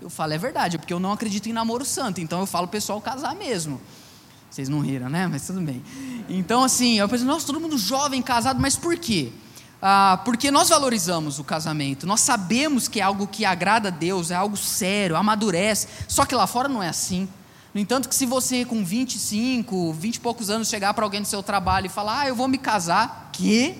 [0.00, 3.00] Eu falo: É verdade, porque eu não acredito em namoro santo, então eu falo pessoal
[3.00, 3.80] casar mesmo.
[4.48, 5.26] Vocês não riram, né?
[5.26, 5.82] Mas tudo bem.
[6.28, 9.32] Então, assim, eu penso: Nossa, todo mundo jovem, casado, mas por quê?
[9.84, 14.30] Ah, porque nós valorizamos o casamento, nós sabemos que é algo que agrada a Deus,
[14.30, 17.28] é algo sério, amadurece, só que lá fora não é assim.
[17.74, 21.26] No entanto, que se você com 25, 20 e poucos anos chegar para alguém do
[21.26, 23.74] seu trabalho e falar, ah, eu vou me casar, que?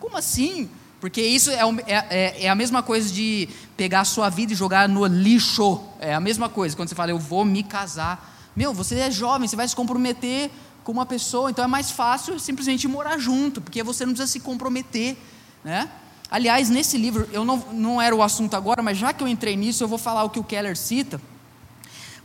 [0.00, 0.70] Como assim?
[0.98, 4.56] Porque isso é, é, é, é, a mesma coisa de pegar a sua vida e
[4.56, 5.82] jogar no lixo.
[6.00, 8.50] É a mesma coisa quando você fala, eu vou me casar.
[8.56, 10.50] Meu, você é jovem, você vai se comprometer
[10.82, 14.40] com uma pessoa, então é mais fácil simplesmente morar junto, porque você não precisa se
[14.40, 15.18] comprometer.
[15.64, 15.88] Né?
[16.30, 19.56] Aliás, nesse livro, eu não, não era o assunto agora, mas já que eu entrei
[19.56, 21.20] nisso, eu vou falar o que o Keller cita,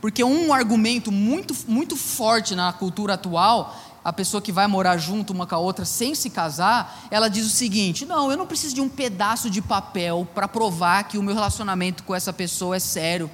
[0.00, 5.32] porque um argumento muito, muito forte na cultura atual, a pessoa que vai morar junto
[5.32, 8.74] uma com a outra sem se casar, ela diz o seguinte: não, eu não preciso
[8.74, 12.80] de um pedaço de papel para provar que o meu relacionamento com essa pessoa é
[12.80, 13.30] sério.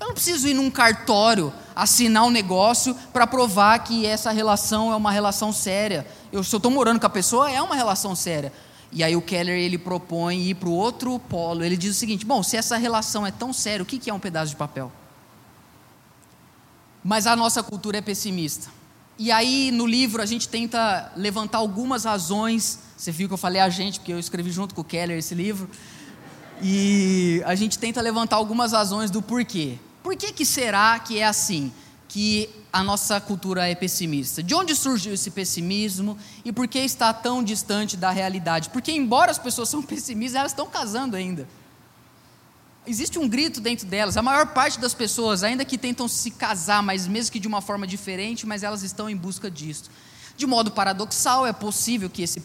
[0.00, 4.96] Eu não preciso ir num cartório assinar um negócio para provar que essa relação é
[4.96, 6.06] uma relação séria.
[6.32, 8.52] Eu, se eu estou morando com a pessoa, é uma relação séria.
[8.90, 11.62] E aí o Keller ele propõe ir para o outro polo.
[11.62, 14.18] Ele diz o seguinte: bom, se essa relação é tão séria, o que é um
[14.18, 14.90] pedaço de papel?
[17.04, 18.70] Mas a nossa cultura é pessimista.
[19.18, 22.78] E aí no livro a gente tenta levantar algumas razões.
[22.96, 25.34] Você viu que eu falei a gente, porque eu escrevi junto com o Keller esse
[25.34, 25.68] livro.
[26.62, 29.78] E a gente tenta levantar algumas razões do porquê.
[30.02, 31.72] Por que, que será que é assim?
[32.08, 34.42] Que a nossa cultura é pessimista.
[34.42, 38.70] De onde surgiu esse pessimismo e por que está tão distante da realidade?
[38.70, 41.46] Porque, embora as pessoas são pessimistas, elas estão casando ainda.
[42.86, 44.16] Existe um grito dentro delas.
[44.16, 47.60] A maior parte das pessoas, ainda que tentam se casar, mas mesmo que de uma
[47.60, 49.90] forma diferente, mas elas estão em busca disso.
[50.38, 52.40] De modo paradoxal, é possível que esse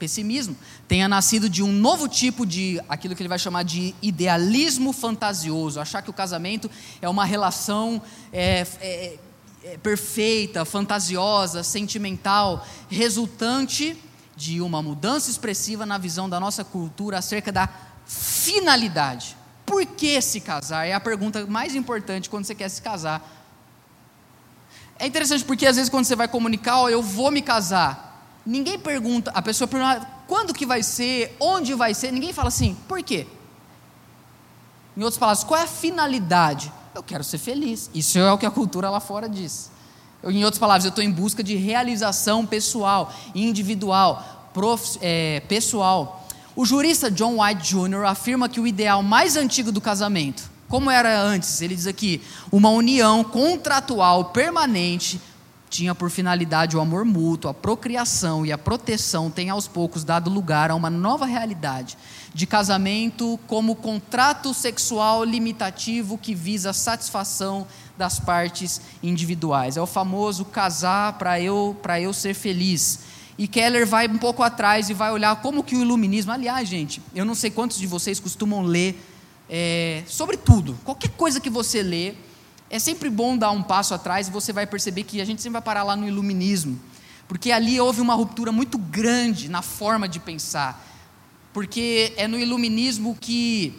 [0.00, 0.56] pessimismo
[0.88, 5.78] tenha nascido de um novo tipo de, aquilo que ele vai chamar de idealismo fantasioso,
[5.78, 6.70] achar que o casamento
[7.02, 9.18] é uma relação é, é,
[9.62, 13.96] é, perfeita, fantasiosa, sentimental, resultante
[14.34, 17.68] de uma mudança expressiva na visão da nossa cultura acerca da
[18.06, 19.36] finalidade.
[19.66, 20.86] Por que se casar?
[20.86, 23.22] É a pergunta mais importante quando você quer se casar.
[24.98, 28.09] É interessante porque às vezes quando você vai comunicar, eu vou me casar,
[28.44, 32.76] Ninguém pergunta, a pessoa pergunta quando que vai ser, onde vai ser, ninguém fala assim,
[32.86, 33.26] por quê?
[34.96, 36.72] Em outras palavras, qual é a finalidade?
[36.94, 37.90] Eu quero ser feliz.
[37.94, 39.70] Isso é o que a cultura lá fora diz.
[40.22, 46.26] Eu, em outras palavras, eu estou em busca de realização pessoal, individual, prof, é, pessoal.
[46.54, 48.04] O jurista John White Jr.
[48.06, 52.20] afirma que o ideal mais antigo do casamento, como era antes, ele diz aqui,
[52.52, 55.20] uma união contratual permanente
[55.70, 60.28] tinha por finalidade o amor mútuo, a procriação e a proteção, tem aos poucos dado
[60.28, 61.96] lugar a uma nova realidade
[62.34, 69.76] de casamento como contrato sexual limitativo que visa a satisfação das partes individuais.
[69.76, 73.00] É o famoso casar para eu, eu ser feliz.
[73.38, 76.32] E Keller vai um pouco atrás e vai olhar como que o iluminismo.
[76.32, 79.00] Aliás, gente, eu não sei quantos de vocês costumam ler
[79.48, 80.78] é, sobre tudo.
[80.84, 82.14] Qualquer coisa que você lê,
[82.70, 85.54] é sempre bom dar um passo atrás e você vai perceber que a gente sempre
[85.54, 86.78] vai parar lá no iluminismo,
[87.26, 90.86] porque ali houve uma ruptura muito grande na forma de pensar,
[91.52, 93.76] porque é no iluminismo que,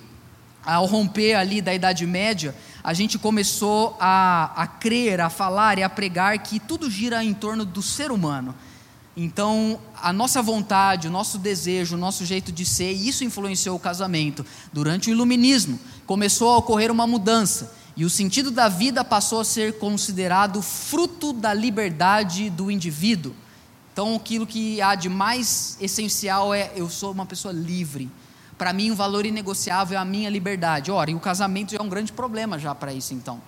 [0.66, 5.84] ao romper ali da Idade Média, a gente começou a, a crer, a falar e
[5.84, 8.54] a pregar que tudo gira em torno do ser humano.
[9.16, 13.80] Então, a nossa vontade, o nosso desejo, o nosso jeito de ser, isso influenciou o
[13.80, 14.46] casamento.
[14.74, 19.46] Durante o iluminismo, começou a ocorrer uma mudança E o sentido da vida passou a
[19.46, 23.36] ser considerado fruto da liberdade do indivíduo.
[23.92, 28.10] Então, aquilo que há de mais essencial é: eu sou uma pessoa livre.
[28.58, 30.92] Para mim, um valor inegociável é a minha liberdade.
[30.92, 33.42] Ora, e o casamento já é um grande problema já para isso, então.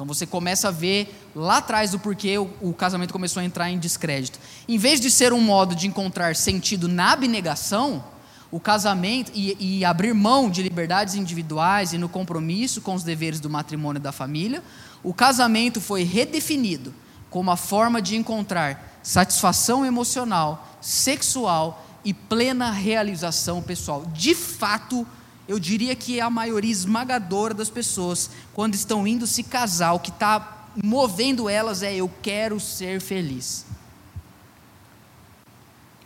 [0.00, 3.70] Então você começa a ver lá atrás do porquê o, o, casamento começou a entrar
[3.70, 4.38] em descrédito.
[4.66, 8.02] Em vez de ser um modo de encontrar sentido na abnegação,
[8.50, 13.38] o casamento e, e abrir mão de liberdades individuais e no compromisso com os deveres
[13.38, 14.62] do matrimônio e da família,
[15.02, 16.92] o casamento foi redefinido
[17.30, 24.04] como a forma de encontrar satisfação emocional, sexual e plena realização pessoal.
[24.06, 25.06] De fato,
[25.46, 30.00] eu diria que é a maioria esmagadora das pessoas, quando estão indo se casar, o
[30.00, 33.64] que está movendo elas é: eu quero ser feliz.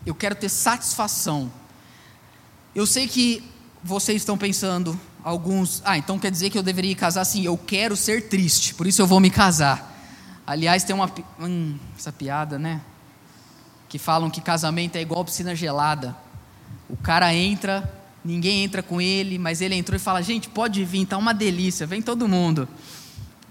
[0.05, 1.51] Eu quero ter satisfação.
[2.75, 3.43] Eu sei que
[3.83, 7.97] vocês estão pensando, alguns, ah, então quer dizer que eu deveria casar assim, eu quero
[7.97, 9.93] ser triste, por isso eu vou me casar.
[10.47, 11.11] Aliás, tem uma.
[11.41, 12.81] Hum, essa piada, né?
[13.89, 16.15] Que falam que casamento é igual piscina gelada.
[16.89, 17.91] O cara entra,
[18.23, 21.87] ninguém entra com ele, mas ele entrou e fala: gente, pode vir, tá uma delícia,
[21.87, 22.69] vem todo mundo.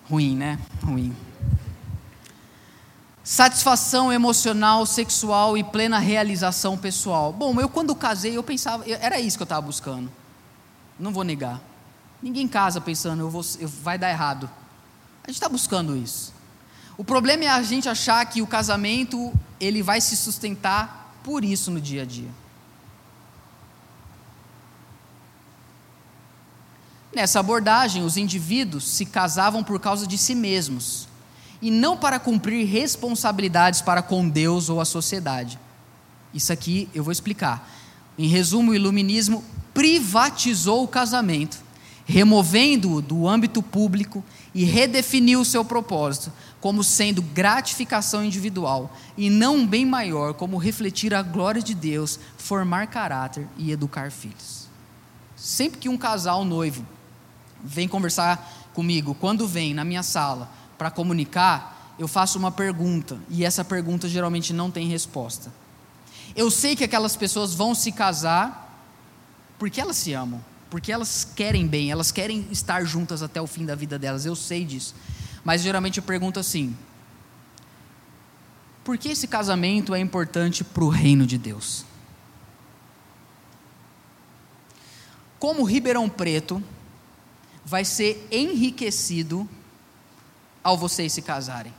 [0.07, 0.59] Ruim, né?
[0.83, 1.15] Ruim.
[3.23, 7.31] Satisfação emocional, sexual e plena realização pessoal.
[7.31, 10.11] Bom, eu quando casei, eu pensava, era isso que eu estava buscando.
[10.99, 11.61] Não vou negar.
[12.21, 14.49] Ninguém casa pensando, eu vou, eu, vai dar errado.
[15.23, 16.33] A gente está buscando isso.
[16.97, 21.71] O problema é a gente achar que o casamento ele vai se sustentar por isso
[21.71, 22.29] no dia a dia.
[27.15, 31.07] Nessa abordagem, os indivíduos se casavam por causa de si mesmos
[31.63, 35.57] e não para cumprir responsabilidades para com Deus ou a sociedade.
[36.33, 37.71] Isso aqui eu vou explicar.
[38.17, 39.41] Em resumo, o iluminismo
[39.73, 41.57] privatizou o casamento,
[42.05, 44.21] removendo-o do âmbito público
[44.53, 50.57] e redefiniu o seu propósito como sendo gratificação individual e não um bem maior, como
[50.57, 54.67] refletir a glória de Deus, formar caráter e educar filhos.
[55.37, 56.85] Sempre que um casal noivo
[57.63, 60.51] vem conversar comigo, quando vem na minha sala
[60.83, 65.49] para comunicar, eu faço uma pergunta e essa pergunta geralmente não tem resposta.
[66.35, 68.85] Eu sei que aquelas pessoas vão se casar
[69.57, 73.65] porque elas se amam, porque elas querem bem, elas querem estar juntas até o fim
[73.65, 74.93] da vida delas, eu sei disso.
[75.41, 76.75] Mas geralmente eu pergunto assim:
[78.83, 81.85] por que esse casamento é importante para o reino de Deus?
[85.39, 86.61] Como Ribeirão Preto
[87.63, 89.47] vai ser enriquecido
[90.63, 91.73] ao vocês se casarem.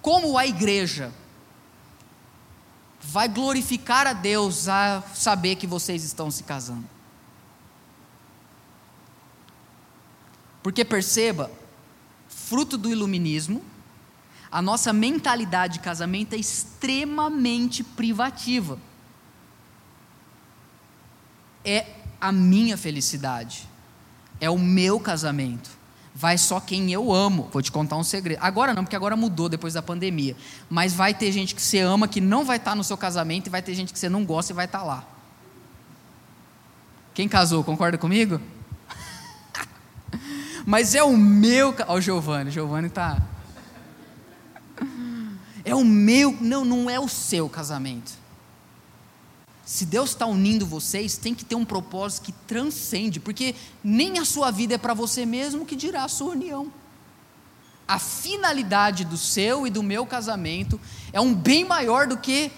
[0.00, 1.12] Como a igreja
[3.00, 6.88] vai glorificar a Deus a saber que vocês estão se casando.
[10.62, 11.50] Porque perceba,
[12.28, 13.64] fruto do iluminismo,
[14.50, 18.78] a nossa mentalidade de casamento é extremamente privativa.
[21.64, 21.86] É
[22.20, 23.68] a minha felicidade,
[24.40, 25.70] é o meu casamento.
[26.14, 27.50] Vai só quem eu amo.
[27.52, 28.38] Vou te contar um segredo.
[28.40, 30.34] Agora não, porque agora mudou depois da pandemia.
[30.70, 33.50] Mas vai ter gente que você ama que não vai estar no seu casamento e
[33.50, 35.04] vai ter gente que você não gosta e vai estar lá.
[37.12, 38.40] Quem casou, concorda comigo?
[40.64, 41.74] Mas é o meu.
[41.86, 43.20] Ó, o Giovanni, Giovanni tá.
[45.66, 46.36] É o meu.
[46.40, 48.12] Não, não é o seu casamento.
[49.66, 53.52] Se Deus está unindo vocês, tem que ter um propósito que transcende, porque
[53.82, 56.72] nem a sua vida é para você mesmo, que dirá a sua união.
[57.86, 60.80] A finalidade do seu e do meu casamento
[61.12, 62.52] é um bem maior do que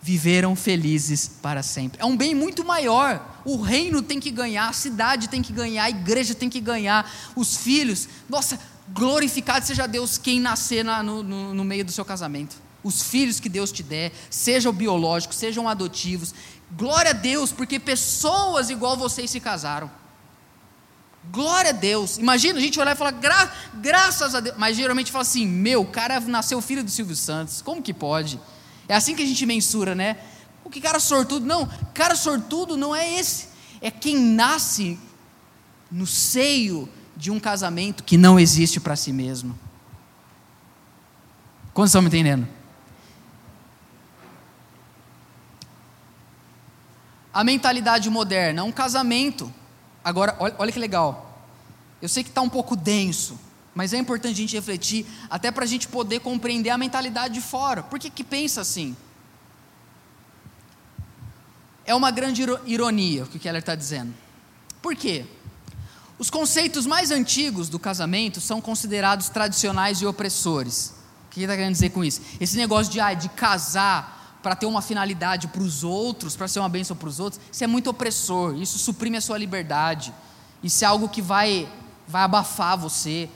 [0.00, 2.00] viveram felizes para sempre.
[2.00, 3.42] É um bem muito maior.
[3.44, 7.10] O reino tem que ganhar, a cidade tem que ganhar, a igreja tem que ganhar,
[7.36, 8.08] os filhos.
[8.30, 13.02] Nossa, glorificado seja Deus quem nascer na, no, no, no meio do seu casamento os
[13.02, 16.32] filhos que Deus te der, sejam biológicos, sejam adotivos.
[16.70, 19.90] Glória a Deus, porque pessoas igual vocês se casaram.
[21.32, 22.16] Glória a Deus.
[22.16, 24.56] Imagina a gente olhar e falar, Gra graças a Deus.
[24.56, 27.60] Mas geralmente fala assim: meu, o cara nasceu filho do Silvio Santos.
[27.60, 28.40] Como que pode?
[28.88, 30.18] É assim que a gente mensura, né?
[30.64, 31.44] O que cara sortudo?
[31.44, 33.48] Não, cara sortudo não é esse.
[33.80, 34.96] É quem nasce
[35.90, 39.58] no seio de um casamento que não existe para si mesmo.
[41.74, 42.55] Quantos estão me entendendo?
[47.36, 49.52] A mentalidade moderna, um casamento.
[50.02, 51.44] Agora, olha, olha que legal.
[52.00, 53.38] Eu sei que está um pouco denso,
[53.74, 57.42] mas é importante a gente refletir, até para a gente poder compreender a mentalidade de
[57.42, 57.82] fora.
[57.82, 58.96] Por que, que pensa assim?
[61.84, 64.14] É uma grande ironia o que o Keller está dizendo.
[64.80, 65.26] Por quê?
[66.18, 70.94] Os conceitos mais antigos do casamento são considerados tradicionais e opressores.
[71.26, 72.22] O que ele está querendo dizer com isso?
[72.40, 74.15] Esse negócio de, ah, de casar
[74.46, 77.64] para ter uma finalidade para os outros, para ser uma bênção para os outros, isso
[77.64, 80.14] é muito opressor, isso suprime a sua liberdade,
[80.62, 81.68] isso é algo que vai,
[82.06, 83.28] vai abafar você.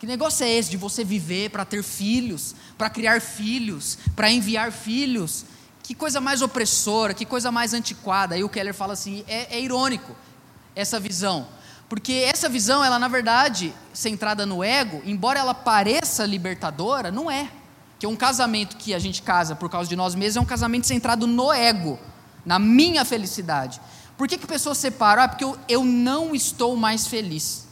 [0.00, 4.72] Que negócio é esse de você viver para ter filhos, para criar filhos, para enviar
[4.72, 5.44] filhos?
[5.80, 8.34] Que coisa mais opressora, que coisa mais antiquada.
[8.34, 10.16] Aí o Keller fala assim: é, é irônico
[10.74, 11.46] essa visão.
[11.88, 17.48] Porque essa visão, ela na verdade, centrada no ego, embora ela pareça libertadora, não é.
[17.98, 20.86] Que um casamento que a gente casa por causa de nós mesmos é um casamento
[20.86, 21.98] centrado no ego,
[22.44, 23.80] na minha felicidade.
[24.16, 25.22] Por que, que pessoas separam?
[25.22, 27.66] Ah, porque eu, eu não estou mais feliz.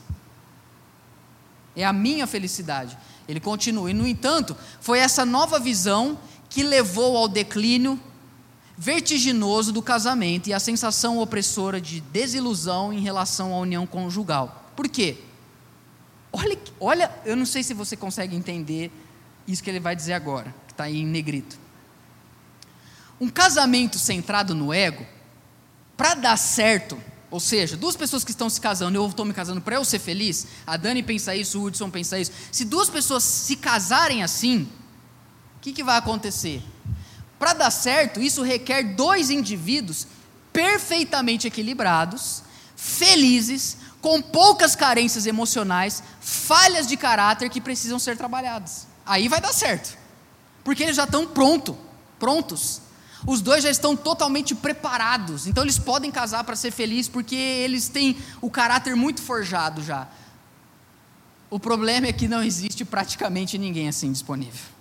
[1.75, 2.97] É a minha felicidade.
[3.27, 3.91] Ele continua.
[3.91, 7.99] E, no entanto, foi essa nova visão que levou ao declínio
[8.77, 14.71] vertiginoso do casamento e a sensação opressora de desilusão em relação à união conjugal.
[14.77, 15.19] Por quê?
[16.33, 18.91] Olha, olha, eu não sei se você consegue entender
[19.47, 21.59] isso que ele vai dizer agora, que está aí em negrito.
[23.21, 25.07] Um casamento centrado no ego,
[25.97, 26.99] para dar certo,
[27.31, 29.99] ou seja, duas pessoas que estão se casando, eu estou me casando para eu ser
[29.99, 32.33] feliz, a Dani pensa isso, o Hudson pensa isso.
[32.51, 34.69] Se duas pessoas se casarem assim,
[35.57, 36.63] o que, que vai acontecer?
[37.39, 40.07] Para dar certo, isso requer dois indivíduos
[40.53, 42.43] perfeitamente equilibrados,
[42.77, 48.87] felizes, com poucas carências emocionais, falhas de caráter que precisam ser trabalhadas.
[49.07, 49.97] Aí vai dar certo.
[50.63, 51.77] Porque eles já estão pronto,
[52.19, 52.81] prontos.
[53.27, 55.47] Os dois já estão totalmente preparados.
[55.47, 60.09] Então eles podem casar para ser felizes porque eles têm o caráter muito forjado já.
[61.51, 64.75] O problema é que não existe praticamente ninguém assim disponível.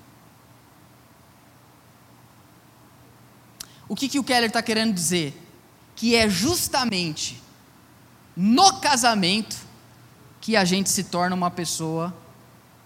[3.88, 5.40] O que, que o Keller está querendo dizer?
[5.96, 7.42] Que é justamente
[8.36, 9.56] no casamento
[10.42, 12.14] que a gente se torna uma pessoa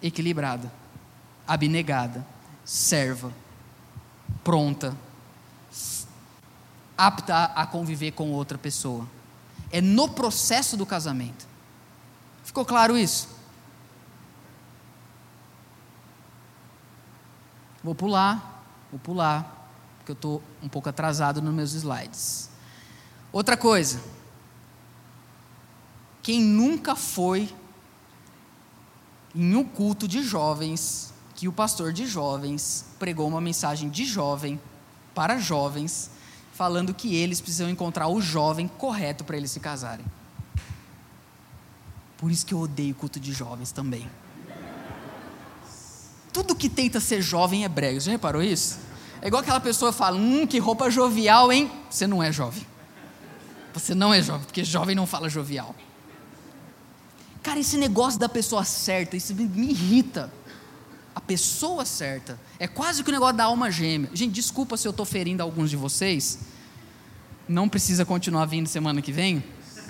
[0.02, 0.72] equilibrada,
[1.48, 2.26] abnegada,
[2.66, 3.32] serva,
[4.44, 4.96] pronta,
[6.98, 9.08] apta a conviver com outra pessoa.
[9.72, 11.48] É no processo do casamento.
[12.44, 13.30] Ficou claro isso?
[17.84, 19.58] Vou pular, vou pular
[20.08, 22.50] porque eu estou um pouco atrasado nos meus slides.
[23.32, 24.02] Outra coisa.
[26.24, 27.54] Quem nunca foi
[29.36, 34.60] em um culto de jovens, que o pastor de jovens pregou uma mensagem de jovem
[35.14, 36.10] para jovens,
[36.52, 40.04] falando que eles precisam encontrar o jovem correto para eles se casarem.
[42.18, 44.10] Por isso que eu odeio culto de jovens também.
[46.34, 48.00] Tudo que tenta ser jovem é brega.
[48.00, 48.80] Você já reparou isso?
[49.22, 51.72] É igual aquela pessoa fala, hum, que roupa jovial, hein?
[51.88, 52.66] Você não é jovem.
[53.76, 55.76] Você não é jovem, porque jovem não fala jovial.
[57.44, 60.34] Cara, esse negócio da pessoa certa, isso me irrita.
[61.28, 62.40] Pessoa certa.
[62.58, 64.10] É quase que o negócio da alma gêmea.
[64.14, 66.40] Gente, desculpa se eu estou ferindo alguns de vocês.
[67.48, 69.44] Não precisa continuar vindo semana que vem,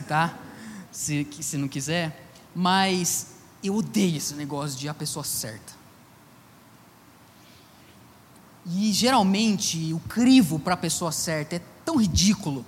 [0.08, 0.38] tá?
[0.92, 2.30] Se, se não quiser.
[2.56, 5.74] Mas eu odeio esse negócio de a pessoa certa.
[8.66, 12.66] E geralmente o crivo para a pessoa certa é tão ridículo.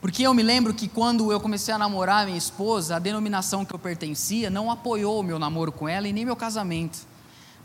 [0.00, 3.74] Porque eu me lembro que quando eu comecei a namorar minha esposa, a denominação que
[3.74, 7.06] eu pertencia não apoiou o meu namoro com ela e nem meu casamento.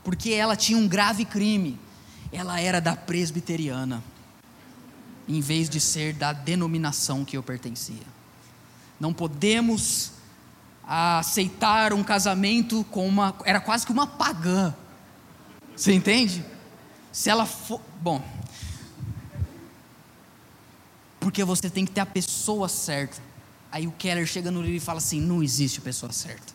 [0.04, 1.80] Porque ela tinha um grave crime.
[2.32, 4.04] Ela era da presbiteriana,
[5.28, 8.04] em vez de ser da denominação que eu pertencia.
[9.00, 10.12] Não podemos
[10.86, 13.34] aceitar um casamento com uma.
[13.46, 14.76] Era quase que uma pagã
[15.76, 16.44] você entende?
[17.12, 17.82] Se ela for.
[18.02, 18.24] Bom.
[21.26, 23.20] Porque você tem que ter a pessoa certa.
[23.72, 26.54] Aí o Keller chega no livro e fala assim: não existe pessoa certa.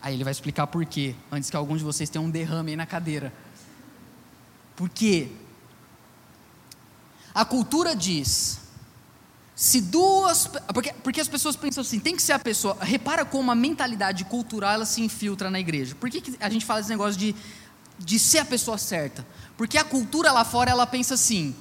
[0.00, 2.76] Aí ele vai explicar por quê, antes que alguns de vocês tenham um derrame aí
[2.76, 3.34] na cadeira.
[4.76, 5.32] Por quê?
[7.34, 8.60] A cultura diz
[9.56, 10.48] se duas.
[10.72, 12.76] Porque, porque as pessoas pensam assim, tem que ser a pessoa.
[12.80, 15.96] Repara como a mentalidade cultural ela se infiltra na igreja.
[15.96, 17.34] Por que, que a gente fala esse negócio de,
[17.98, 19.26] de ser a pessoa certa?
[19.56, 21.54] Porque a cultura lá fora ela pensa assim: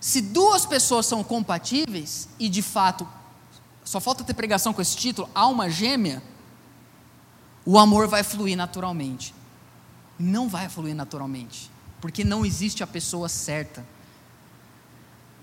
[0.00, 3.06] se duas pessoas são compatíveis, e de fato,
[3.84, 6.22] só falta ter pregação com esse título, alma gêmea,
[7.64, 9.34] o amor vai fluir naturalmente.
[10.18, 11.70] Não vai fluir naturalmente.
[12.00, 13.84] Porque não existe a pessoa certa.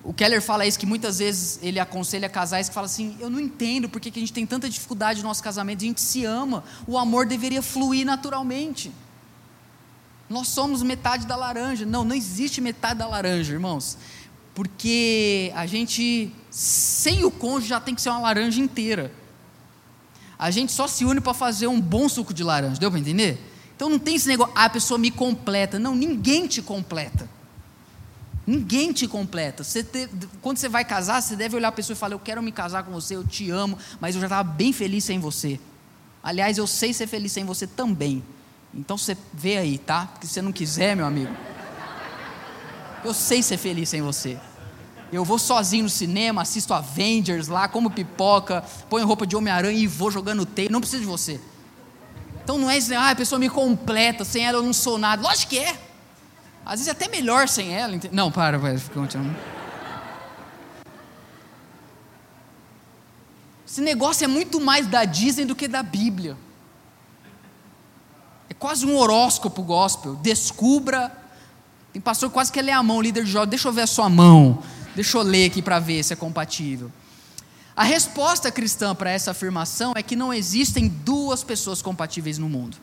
[0.04, 3.39] O Keller fala isso que muitas vezes ele aconselha casais que falam assim: Eu não
[3.39, 6.64] entendo porque que a gente tem tanta dificuldade no nosso casamento, a gente se ama,
[6.86, 8.91] o amor deveria fluir naturalmente.
[10.34, 11.86] Nós somos metade da laranja.
[11.86, 14.00] Não, não existe metade da laranja, irmãos.
[14.56, 19.12] Porque a gente, sem o cônjuge, já tem que ser uma laranja inteira.
[20.38, 23.40] A gente só se une para fazer um bom suco de laranja, deu para entender?
[23.76, 25.78] Então não tem esse negócio, ah, a pessoa me completa.
[25.78, 27.30] Não, ninguém te completa.
[28.46, 29.64] Ninguém te completa.
[29.64, 30.10] Você te,
[30.42, 32.84] quando você vai casar, você deve olhar a pessoa e falar: Eu quero me casar
[32.84, 35.60] com você, eu te amo, mas eu já estava bem feliz sem você.
[36.24, 38.24] Aliás, eu sei ser feliz sem você também.
[38.74, 40.07] Então você vê aí, tá?
[40.07, 41.34] Porque se você não quiser, meu amigo.
[43.03, 44.39] Eu sei ser feliz sem você.
[45.11, 49.86] Eu vou sozinho no cinema, assisto Avengers lá, como pipoca, ponho roupa de Homem-Aranha e
[49.86, 50.69] vou jogando teia.
[50.69, 51.39] Não preciso de você.
[52.43, 55.21] Então não é isso, ah, a pessoa me completa, sem ela eu não sou nada.
[55.21, 55.78] Lógico que é.
[56.65, 57.97] Às vezes é até melhor sem ela.
[58.11, 59.36] Não, para, vai, continua.
[63.67, 66.38] Esse negócio é muito mais da Disney do que da Bíblia.
[68.64, 70.16] Quase um horóscopo gospel.
[70.16, 71.11] Descubra
[71.91, 73.88] tem pastor que quase quer ler a mão, líder de jovem, deixa eu ver a
[73.88, 74.64] sua mão,
[74.95, 76.89] deixa eu ler aqui para ver se é compatível.
[77.76, 82.78] A resposta cristã para essa afirmação é que não existem duas pessoas compatíveis no mundo.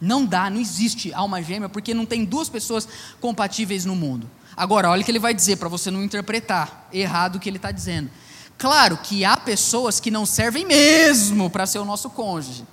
[0.00, 2.86] Não dá, não existe alma gêmea, porque não tem duas pessoas
[3.20, 4.30] compatíveis no mundo.
[4.56, 7.56] Agora, olha o que ele vai dizer para você não interpretar errado o que ele
[7.56, 8.08] está dizendo.
[8.56, 12.64] Claro que há pessoas que não servem mesmo para ser o nosso cônjuge.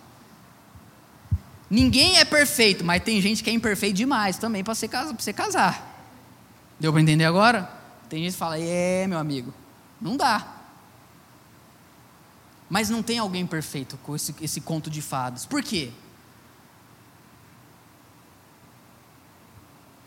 [1.70, 4.88] Ninguém é perfeito, mas tem gente que é imperfeito demais também para você
[5.34, 5.86] casar.
[6.80, 7.72] Deu para entender agora?
[8.10, 9.54] Tem gente que fala, é, meu amigo,
[10.02, 10.56] não dá.
[12.68, 15.46] Mas não tem alguém perfeito com esse, esse conto de fadas.
[15.46, 15.92] Por quê?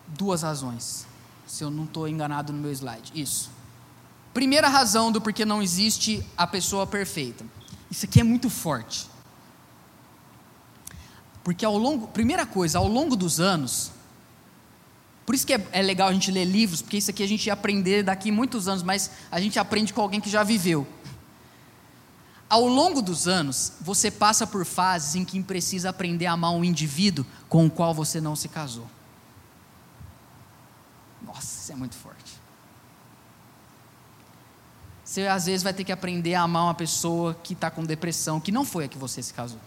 [0.09, 1.07] Duas razões.
[1.47, 3.13] Se eu não estou enganado no meu slide.
[3.15, 3.51] Isso.
[4.33, 7.45] Primeira razão do porquê não existe a pessoa perfeita.
[7.91, 9.12] Isso aqui é muito forte.
[11.45, 13.91] Porque ao longo, primeira coisa, ao longo dos anos,
[15.25, 17.47] por isso que é, é, legal a gente ler livros, porque isso aqui a gente
[17.47, 20.87] ia aprender daqui muitos anos, mas a gente aprende com alguém que já viveu.
[22.49, 26.63] Ao longo dos anos, você passa por fases em que precisa aprender a amar um
[26.63, 28.87] indivíduo com o qual você não se casou.
[31.23, 32.43] Nossa, isso é muito forte.
[35.05, 38.41] Você às vezes vai ter que aprender a amar uma pessoa que está com depressão,
[38.41, 39.61] que não foi a que você se casou.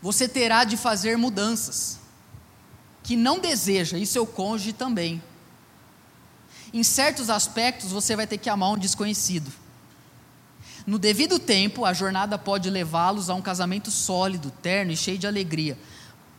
[0.00, 1.98] Você terá de fazer mudanças
[3.02, 5.22] que não deseja e seu cônjuge também.
[6.72, 9.50] Em certos aspectos, você vai ter que amar um desconhecido.
[10.86, 15.26] No devido tempo, a jornada pode levá-los a um casamento sólido, terno e cheio de
[15.26, 15.76] alegria.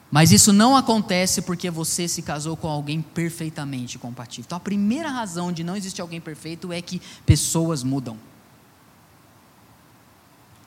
[0.10, 4.46] Mas isso não acontece porque você se casou com alguém perfeitamente compatível.
[4.46, 8.18] Então, a primeira razão de não existir alguém perfeito é que pessoas mudam.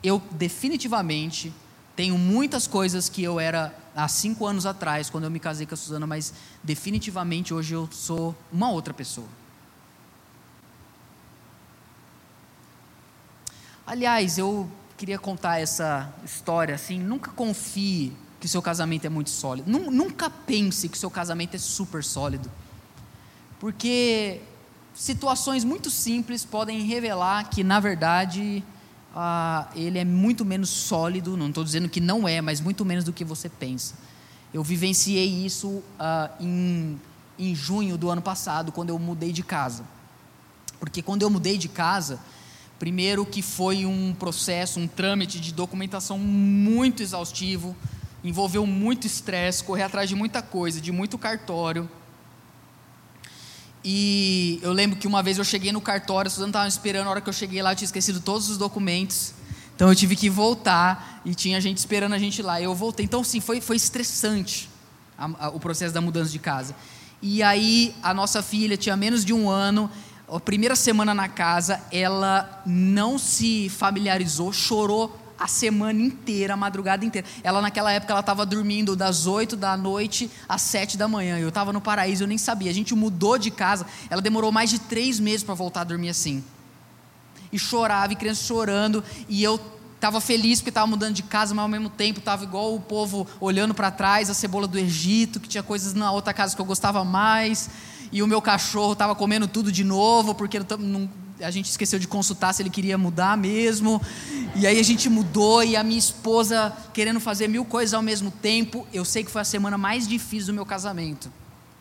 [0.01, 1.53] Eu definitivamente
[1.95, 5.73] tenho muitas coisas que eu era há cinco anos atrás, quando eu me casei com
[5.73, 9.27] a Suzana, mas definitivamente hoje eu sou uma outra pessoa.
[13.87, 16.99] Aliás, eu queria contar essa história assim.
[16.99, 19.69] Nunca confie que seu casamento é muito sólido.
[19.69, 22.51] Nunca pense que seu casamento é super sólido.
[23.59, 24.41] Porque
[24.93, 28.63] situações muito simples podem revelar que, na verdade,
[29.15, 33.05] ah, ele é muito menos sólido, não estou dizendo que não é, mas muito menos
[33.05, 33.95] do que você pensa.
[34.53, 36.99] Eu vivenciei isso ah, em,
[37.39, 39.85] em junho do ano passado, quando eu mudei de casa.
[40.79, 42.19] Porque quando eu mudei de casa,
[42.77, 47.73] primeiro que foi um processo, um trâmite de documentação muito exaustivo,
[48.21, 51.89] envolveu muito estresse, correr atrás de muita coisa, de muito cartório.
[53.87, 57.11] E eu lembro que uma vez eu cheguei no cartório, a Suzana estava esperando, a
[57.11, 59.31] hora que eu cheguei lá eu tinha esquecido todos os documentos.
[59.75, 62.59] Então eu tive que voltar e tinha gente esperando a gente lá.
[62.59, 63.05] Eu voltei.
[63.05, 64.67] Então, sim, foi, foi estressante
[65.15, 66.75] a, a, o processo da mudança de casa.
[67.21, 69.87] E aí, a nossa filha tinha menos de um ano.
[70.27, 77.05] A primeira semana na casa, ela não se familiarizou, chorou a semana inteira, a madrugada
[77.05, 77.27] inteira.
[77.43, 81.37] Ela naquela época ela estava dormindo das 8 da noite às 7 da manhã.
[81.37, 82.71] Eu estava no paraíso, eu nem sabia.
[82.71, 83.85] A gente mudou de casa.
[84.09, 86.43] Ela demorou mais de três meses para voltar a dormir assim.
[87.51, 89.03] E chorava, e criança chorando.
[89.27, 89.59] E eu
[89.95, 93.27] estava feliz porque estava mudando de casa, mas ao mesmo tempo estava igual o povo
[93.39, 96.65] olhando para trás, a cebola do Egito, que tinha coisas na outra casa que eu
[96.65, 97.69] gostava mais.
[98.11, 101.09] E o meu cachorro estava comendo tudo de novo, porque não,
[101.41, 104.01] a gente esqueceu de consultar se ele queria mudar mesmo.
[104.55, 108.31] E aí a gente mudou e a minha esposa querendo fazer mil coisas ao mesmo
[108.31, 108.87] tempo.
[108.93, 111.31] Eu sei que foi a semana mais difícil do meu casamento.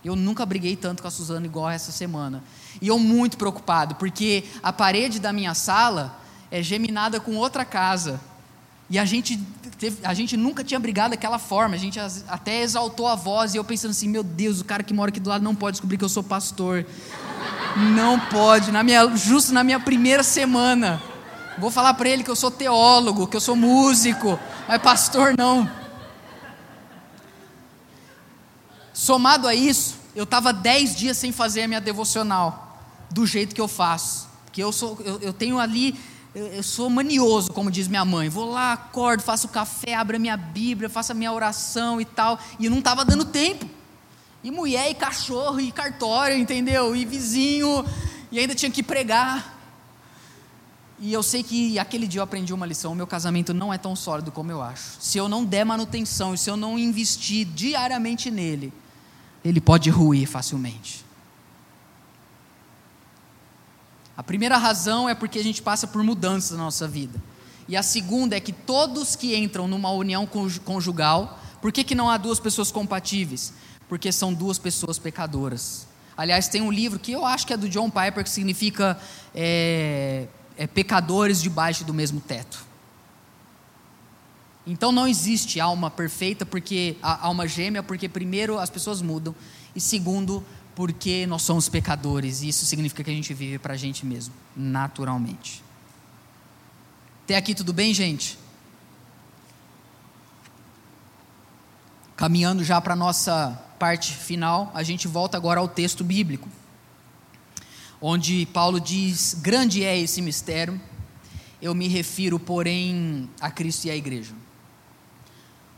[0.05, 2.43] Eu nunca briguei tanto com a Suzana igual essa semana.
[2.81, 8.21] E eu muito preocupado, porque a parede da minha sala é geminada com outra casa.
[8.89, 9.39] E a gente,
[9.79, 13.57] teve, a gente nunca tinha brigado daquela forma, a gente até exaltou a voz e
[13.57, 15.97] eu pensando assim: meu Deus, o cara que mora aqui do lado não pode descobrir
[15.97, 16.87] que eu sou pastor.
[17.95, 21.03] Não pode, na minha, justo na minha primeira semana.
[21.59, 25.69] Vou falar para ele que eu sou teólogo, que eu sou músico, mas pastor não.
[28.93, 32.79] Somado a isso, eu estava dez dias sem fazer a minha devocional,
[33.11, 34.29] do jeito que eu faço.
[34.45, 35.99] Porque eu, sou, eu, eu tenho ali
[36.35, 38.29] eu, sou manioso, como diz minha mãe.
[38.29, 42.39] Vou lá, acordo, faço café, abro a minha Bíblia, faço a minha oração e tal.
[42.59, 43.65] E não estava dando tempo.
[44.43, 46.95] E mulher, e cachorro, e cartório, entendeu?
[46.95, 47.85] E vizinho,
[48.31, 49.55] e ainda tinha que pregar.
[50.99, 53.79] E eu sei que aquele dia eu aprendi uma lição: o meu casamento não é
[53.79, 54.97] tão sólido como eu acho.
[55.01, 58.73] Se eu não der manutenção, se eu não investir diariamente nele,
[59.45, 61.05] ele pode ruir facilmente.
[64.17, 67.21] A primeira razão é porque a gente passa por mudanças na nossa vida.
[67.67, 70.27] E a segunda é que todos que entram numa união
[70.65, 73.53] conjugal, por que, que não há duas pessoas compatíveis?
[73.89, 75.87] Porque são duas pessoas pecadoras.
[76.17, 78.99] Aliás, tem um livro que eu acho que é do John Piper, que significa
[79.35, 82.65] é, é, pecadores debaixo do mesmo teto.
[84.67, 89.35] Então não existe alma perfeita, porque alma gêmea, porque primeiro as pessoas mudam,
[89.75, 90.45] e segundo,
[90.75, 94.35] porque nós somos pecadores e isso significa que a gente vive para a gente mesmo,
[94.57, 95.63] naturalmente.
[97.25, 98.39] Até aqui tudo bem, gente?
[102.17, 106.49] Caminhando já para a nossa parte final, a gente volta agora ao texto bíblico,
[108.01, 110.81] onde Paulo diz: Grande é esse mistério,
[111.61, 114.35] eu me refiro, porém, a Cristo e à igreja.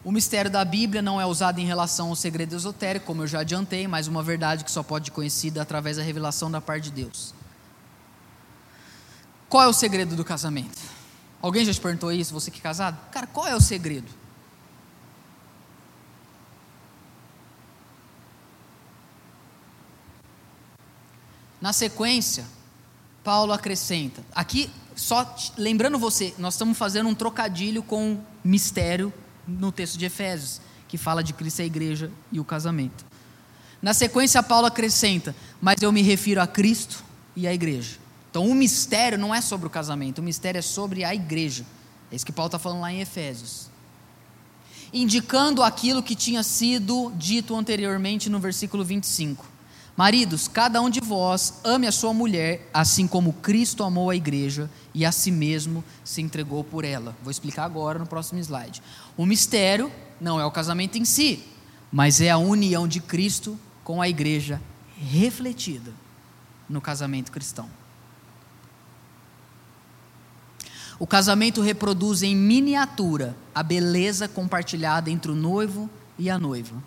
[0.07, 3.40] O mistério da Bíblia não é usado em relação ao segredo esotérico, como eu já
[3.40, 7.02] adiantei, mas uma verdade que só pode ser conhecida através da revelação da parte de
[7.02, 7.34] Deus.
[9.48, 10.78] Qual é o segredo do casamento?
[11.42, 12.96] Alguém já te perguntou isso, você que é casado?
[13.11, 14.07] Cara, qual é o segredo?
[21.61, 22.46] Na sequência,
[23.24, 24.22] Paulo acrescenta.
[24.32, 29.12] Aqui, só lembrando você, nós estamos fazendo um trocadilho com mistério
[29.47, 33.05] no texto de Efésios, que fala de Cristo, a igreja e o casamento.
[33.80, 37.99] Na sequência, Paulo acrescenta: Mas eu me refiro a Cristo e à igreja.
[38.30, 41.64] Então, o mistério não é sobre o casamento, o mistério é sobre a igreja.
[42.11, 43.68] É isso que Paulo está falando lá em Efésios.
[44.92, 49.55] Indicando aquilo que tinha sido dito anteriormente no versículo 25.
[49.97, 54.70] Maridos, cada um de vós ame a sua mulher, assim como Cristo amou a igreja
[54.92, 57.16] e a si mesmo se entregou por ela.
[57.22, 58.82] Vou explicar agora no próximo slide.
[59.16, 59.90] O mistério
[60.20, 61.42] não é o casamento em si,
[61.90, 64.61] mas é a união de Cristo com a igreja
[64.99, 65.94] refletida
[66.68, 67.70] no casamento cristão.
[70.99, 75.88] O casamento reproduz em miniatura a beleza compartilhada entre o noivo
[76.18, 76.82] e a noiva.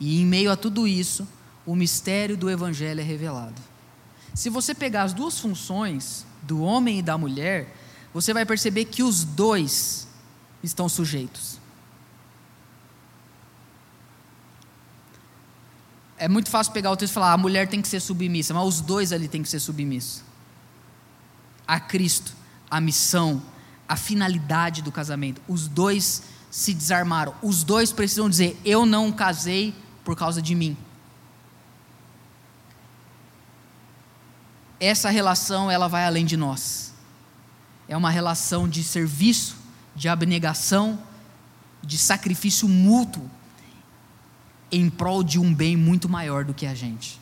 [0.00, 1.26] E em meio a tudo isso,
[1.64, 3.60] o mistério do evangelho é revelado.
[4.34, 7.74] Se você pegar as duas funções do homem e da mulher,
[8.12, 10.08] você vai perceber que os dois
[10.62, 11.60] estão sujeitos.
[16.16, 18.54] É muito fácil pegar o texto e falar, ah, a mulher tem que ser submissa,
[18.54, 20.22] mas os dois ali têm que ser submissos.
[21.66, 22.32] A Cristo,
[22.70, 23.42] a missão,
[23.88, 25.42] a finalidade do casamento.
[25.48, 27.34] Os dois se desarmaram.
[27.42, 30.76] Os dois precisam dizer: Eu não casei por causa de mim.
[34.82, 36.92] Essa relação ela vai além de nós.
[37.86, 39.56] É uma relação de serviço,
[39.94, 41.00] de abnegação,
[41.80, 43.30] de sacrifício mútuo
[44.72, 47.20] em prol de um bem muito maior do que a gente.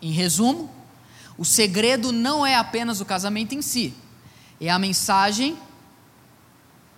[0.00, 0.68] Em resumo,
[1.38, 3.94] o segredo não é apenas o casamento em si,
[4.60, 5.56] é a mensagem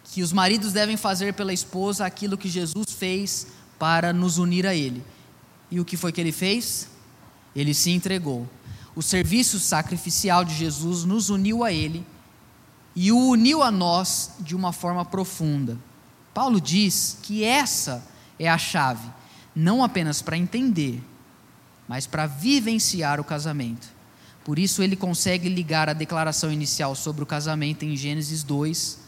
[0.04, 3.48] que os maridos devem fazer pela esposa aquilo que Jesus fez
[3.78, 5.02] para nos unir a Ele.
[5.70, 6.88] E o que foi que ele fez?
[7.54, 8.48] Ele se entregou.
[8.94, 12.06] O serviço sacrificial de Jesus nos uniu a Ele
[12.94, 15.76] e o uniu a nós de uma forma profunda.
[16.32, 18.04] Paulo diz que essa
[18.38, 19.08] é a chave,
[19.54, 21.02] não apenas para entender,
[21.88, 23.88] mas para vivenciar o casamento.
[24.44, 28.98] Por isso ele consegue ligar a declaração inicial sobre o casamento em Gênesis 2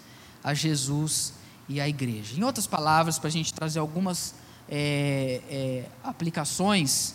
[0.42, 1.34] a Jesus
[1.68, 2.38] e à igreja.
[2.38, 4.34] Em outras palavras, para a gente trazer algumas
[4.68, 7.14] é, é, aplicações,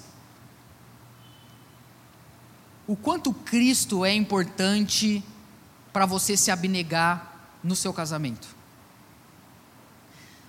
[2.87, 5.23] o quanto Cristo é importante
[5.93, 7.31] para você se abnegar
[7.63, 8.47] no seu casamento.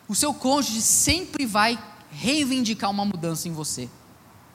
[0.09, 1.79] O seu cônjuge sempre vai
[2.11, 3.89] reivindicar uma mudança em você.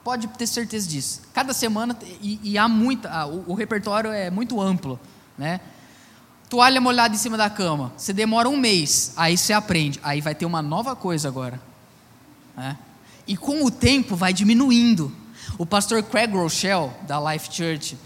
[0.04, 1.22] pode ter certeza disso.
[1.34, 4.98] Cada semana, e, e há muita, ah, o, o, repertório é muito amplo,
[5.36, 5.60] né?
[6.48, 10.34] Toalha molhada em cima da cama, você demora um mês, aí você aprende, aí vai
[10.34, 11.60] ter uma nova coisa agora.
[12.58, 12.76] Né?
[13.26, 15.12] E com o tempo vai diminuindo.
[15.56, 17.96] O pastor Craig Rochelle, da Life Church,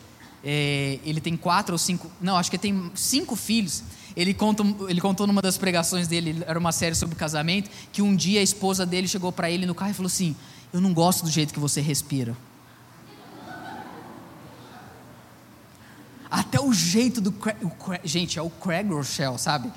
[0.44, 3.82] é, ele tem quatro ou cinco, não, acho que tem cinco filhos.
[4.14, 8.14] Ele, conta, ele contou numa das pregações dele, era uma série sobre casamento, que um
[8.14, 10.36] dia a esposa dele chegou para ele no carro e falou assim:
[10.72, 12.36] Eu não gosto do jeito que você respira.
[16.30, 17.30] Até o jeito do.
[17.30, 19.72] O Craig, gente, é o Craig Rochelle, sabe?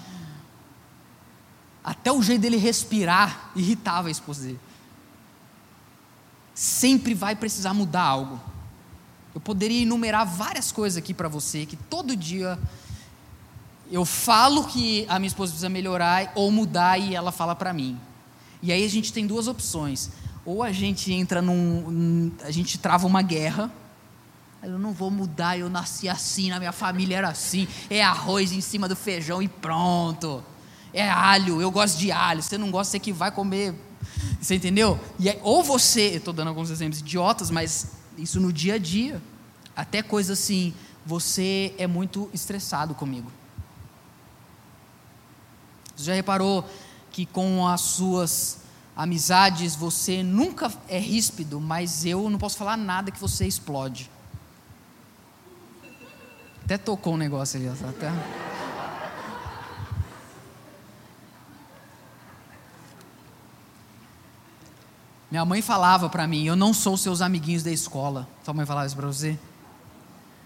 [1.84, 4.60] Até o jeito dele respirar irritava a esposa dele.
[6.56, 8.42] Sempre vai precisar mudar algo.
[9.36, 12.58] Eu poderia enumerar várias coisas aqui para você que todo dia
[13.92, 18.00] eu falo que a minha esposa precisa melhorar ou mudar e ela fala para mim.
[18.64, 20.10] E aí a gente tem duas opções.
[20.46, 22.32] Ou a gente entra num.
[22.44, 23.72] a gente trava uma guerra.
[24.64, 27.68] Eu não vou mudar, eu nasci assim, na minha família era assim.
[27.90, 30.44] É arroz em cima do feijão e pronto.
[30.92, 32.42] É alho, eu gosto de alho.
[32.42, 33.76] Você não gosta, você que vai comer.
[34.40, 35.00] Você entendeu?
[35.20, 38.78] E aí, ou você, eu estou dando alguns exemplos idiotas, mas isso no dia a
[38.78, 39.22] dia.
[39.76, 40.74] Até coisa assim,
[41.06, 43.32] você é muito estressado comigo.
[45.96, 46.68] Você já reparou
[47.12, 48.60] que com as suas
[48.96, 54.10] amizades você nunca é ríspido, mas eu não posso falar nada que você explode.
[56.64, 58.12] Até tocou um negócio ali, até.
[65.36, 68.26] Minha mãe falava para mim, eu não sou seus amiguinhos da escola.
[68.42, 69.38] Sua mãe falava isso para você?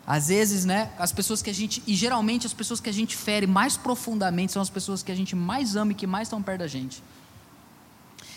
[0.03, 3.15] Às vezes, né, as pessoas que a gente, e geralmente as pessoas que a gente
[3.15, 6.41] fere mais profundamente são as pessoas que a gente mais ama e que mais estão
[6.41, 7.03] perto da gente.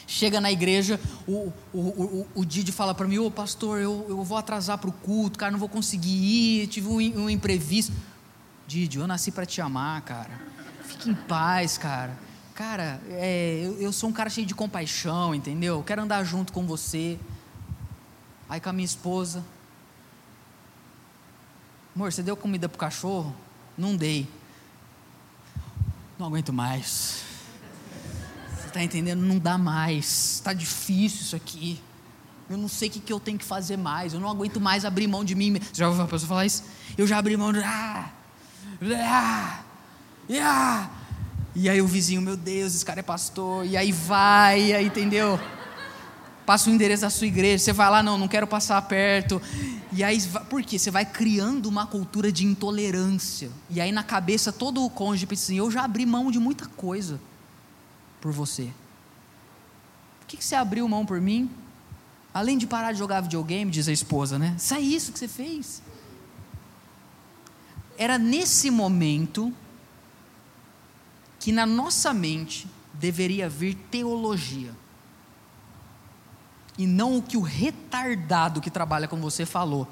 [0.06, 4.22] Chega na igreja, o, o, o, o Didi fala para mim: Ô pastor, eu, eu
[4.22, 7.94] vou atrasar para o culto, cara, não vou conseguir ir, tive um, um imprevisto.
[8.66, 10.38] Didi, eu nasci para te amar, cara.
[10.84, 12.14] Fique em paz, cara.
[12.54, 15.76] Cara, é, eu, eu sou um cara cheio de compaixão, entendeu?
[15.76, 17.18] Eu quero andar junto com você.
[18.48, 19.42] Aí com a minha esposa,
[21.94, 23.34] Amor, você deu comida pro cachorro?
[23.76, 24.26] Não dei.
[26.18, 27.22] Não aguento mais.
[28.56, 29.20] Você está entendendo?
[29.20, 30.36] Não dá mais.
[30.36, 31.78] Está difícil isso aqui.
[32.48, 34.14] Eu não sei o que, que eu tenho que fazer mais.
[34.14, 35.58] Eu não aguento mais abrir mão de mim.
[35.60, 36.64] Você já ouviu a pessoa falar isso?
[36.96, 37.58] Eu já abri mão de.
[37.62, 38.10] Ah,
[38.82, 39.64] ah,
[40.40, 40.90] ah.
[41.54, 43.66] E aí o vizinho, meu Deus, esse cara é pastor.
[43.66, 45.38] E aí vai, aí, entendeu?
[46.46, 47.62] Passa o endereço da sua igreja.
[47.62, 49.40] Você vai lá, não, não quero passar perto.
[49.92, 50.78] E aí, por quê?
[50.78, 53.50] Você vai criando uma cultura de intolerância.
[53.68, 56.66] E aí, na cabeça, todo o cônjuge pensa assim: eu já abri mão de muita
[56.66, 57.20] coisa
[58.20, 58.70] por você.
[60.20, 61.50] Por que, que você abriu mão por mim?
[62.32, 64.54] Além de parar de jogar videogame, diz a esposa, né?
[64.56, 65.82] Isso é isso que você fez.
[67.98, 69.52] Era nesse momento
[71.42, 74.72] que na nossa mente deveria vir teologia
[76.78, 79.88] e não o que o retardado que trabalha com você falou.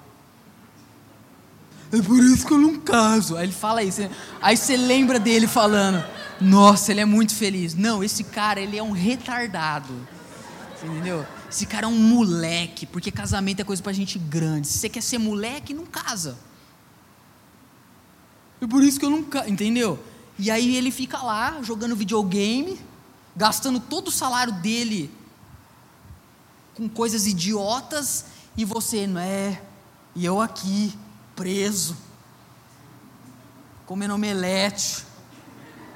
[1.90, 3.36] É por isso que eu não caso.
[3.36, 4.01] Aí ele fala isso.
[4.40, 6.05] Aí você lembra dele falando:
[6.40, 7.74] Nossa, ele é muito feliz.
[7.74, 9.92] Não, esse cara, ele é um retardado.
[10.78, 11.26] Você entendeu?
[11.51, 14.68] Esse cara é um moleque, porque casamento é coisa pra gente grande.
[14.68, 16.38] Se você quer ser moleque, não casa.
[18.61, 19.48] É por isso que eu não caso.
[19.48, 19.98] Entendeu?
[20.43, 22.80] E aí ele fica lá jogando videogame,
[23.36, 25.14] gastando todo o salário dele
[26.74, 28.24] com coisas idiotas
[28.57, 29.61] e você não é,
[30.16, 30.95] e eu aqui,
[31.36, 31.95] preso,
[33.84, 35.05] comendo omelete.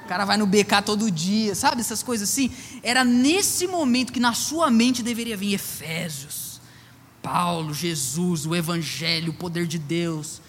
[0.03, 2.51] O cara vai no BK todo dia, sabe essas coisas assim?
[2.83, 6.61] Era nesse momento que na sua mente deveria vir Efésios,
[7.23, 10.39] Paulo, Jesus, o Evangelho, o poder de Deus.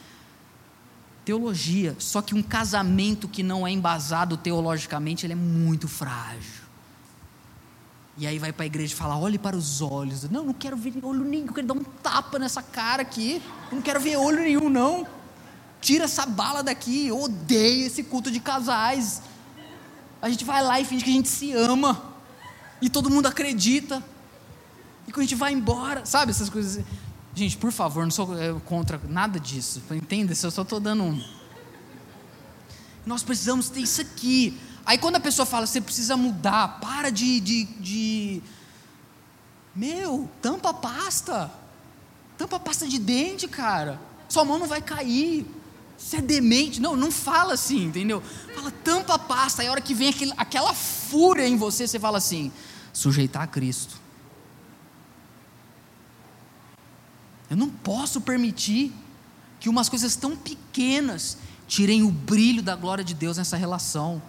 [1.26, 6.62] Teologia, só que um casamento que não é embasado teologicamente, ele é muito frágil.
[8.16, 10.22] E aí vai para a igreja e fala: olhe para os olhos.
[10.30, 13.42] Não, não quero ver olho nenhum, quero dar um tapa nessa cara aqui.
[13.72, 15.04] Não quero ver olho nenhum, não.
[15.80, 17.08] Tira essa bala daqui.
[17.08, 19.20] Eu odeio esse culto de casais.
[20.22, 22.14] A gente vai lá e finge que a gente se ama.
[22.80, 24.00] E todo mundo acredita.
[25.08, 26.86] E quando a gente vai embora, sabe essas coisas assim.
[27.36, 29.82] Gente, por favor, não sou é, contra nada disso.
[29.90, 30.32] Entenda?
[30.32, 31.22] Eu só estou dando um.
[33.04, 34.58] Nós precisamos ter isso aqui.
[34.86, 38.42] Aí quando a pessoa fala, você precisa mudar, para de, de, de...
[39.74, 41.52] Meu, tampa a pasta.
[42.38, 44.00] Tampa a pasta de dente, cara.
[44.30, 45.46] Sua mão não vai cair.
[45.98, 46.80] Você é demente.
[46.80, 48.22] Não, não fala assim, entendeu?
[48.54, 49.60] Fala, tampa a pasta.
[49.60, 52.50] Aí a hora que vem aquele, aquela fúria em você, você fala assim,
[52.94, 54.05] sujeitar a Cristo.
[57.48, 58.92] Eu não posso permitir
[59.60, 64.22] que umas coisas tão pequenas tirem o brilho da glória de Deus nessa relação.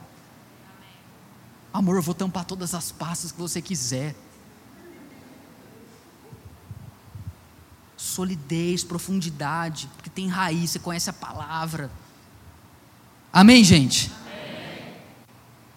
[1.73, 4.15] Amor, eu vou tampar todas as pastas que você quiser.
[7.95, 11.91] Solidez, profundidade, porque tem raiz, você conhece a palavra.
[13.33, 14.11] Amém, gente?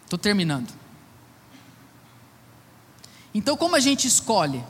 [0.04, 0.72] Estou terminando.
[3.34, 4.64] Então, como a gente escolhe?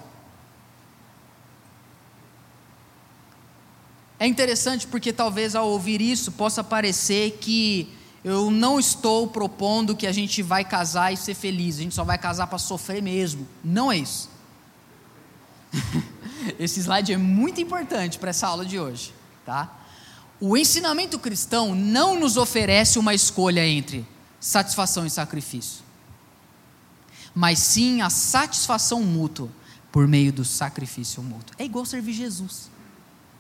[4.21, 7.89] É interessante porque talvez ao ouvir isso possa parecer que
[8.23, 12.05] eu não estou propondo que a gente vai casar e ser feliz, a gente só
[12.05, 13.49] vai casar para sofrer mesmo.
[13.64, 14.29] Não é isso.
[16.59, 19.14] Esse slide é muito importante para essa aula de hoje,
[19.47, 19.75] tá?
[20.39, 24.07] O ensinamento cristão não nos oferece uma escolha entre
[24.39, 25.83] satisfação e sacrifício,
[27.35, 29.49] mas sim a satisfação mútua
[29.91, 31.55] por meio do sacrifício mútuo.
[31.59, 32.68] É igual servir Jesus.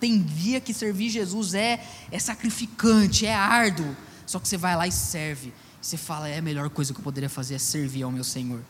[0.00, 3.94] Tem dia que servir Jesus é, é sacrificante, é árduo,
[4.26, 5.52] só que você vai lá e serve.
[5.80, 8.62] Você fala, é a melhor coisa que eu poderia fazer é servir ao meu Senhor.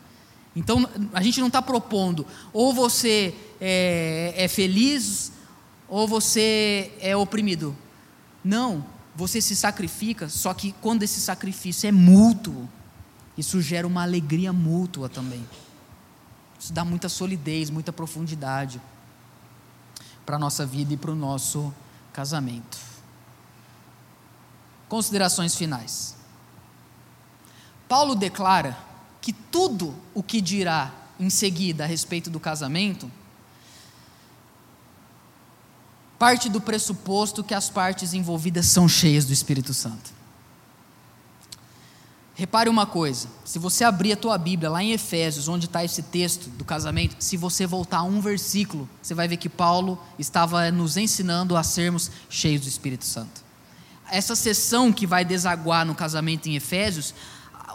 [0.53, 5.31] Então, a gente não está propondo, ou você é, é feliz,
[5.87, 7.75] ou você é oprimido.
[8.43, 12.67] Não, você se sacrifica, só que quando esse sacrifício é mútuo,
[13.37, 15.45] isso gera uma alegria mútua também.
[16.59, 18.81] Isso dá muita solidez, muita profundidade
[20.25, 21.73] para a nossa vida e para o nosso
[22.13, 22.77] casamento.
[24.87, 26.15] Considerações finais.
[27.87, 28.77] Paulo declara
[29.21, 33.11] que tudo o que dirá em seguida a respeito do casamento
[36.17, 40.20] parte do pressuposto que as partes envolvidas são cheias do Espírito Santo.
[42.41, 46.01] Repare uma coisa: se você abrir a tua Bíblia lá em Efésios, onde está esse
[46.01, 50.97] texto do casamento, se você voltar um versículo, você vai ver que Paulo estava nos
[50.97, 53.51] ensinando a sermos cheios do Espírito Santo
[54.11, 57.15] essa sessão que vai desaguar no casamento em Efésios,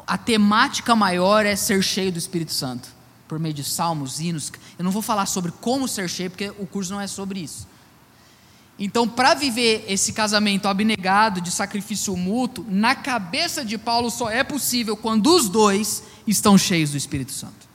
[0.07, 2.91] a temática maior é ser cheio do Espírito Santo,
[3.27, 4.53] por meio de salmos, hinos.
[4.79, 7.67] Eu não vou falar sobre como ser cheio, porque o curso não é sobre isso.
[8.79, 14.45] Então, para viver esse casamento abnegado, de sacrifício mútuo, na cabeça de Paulo só é
[14.45, 17.67] possível quando os dois estão cheios do Espírito Santo.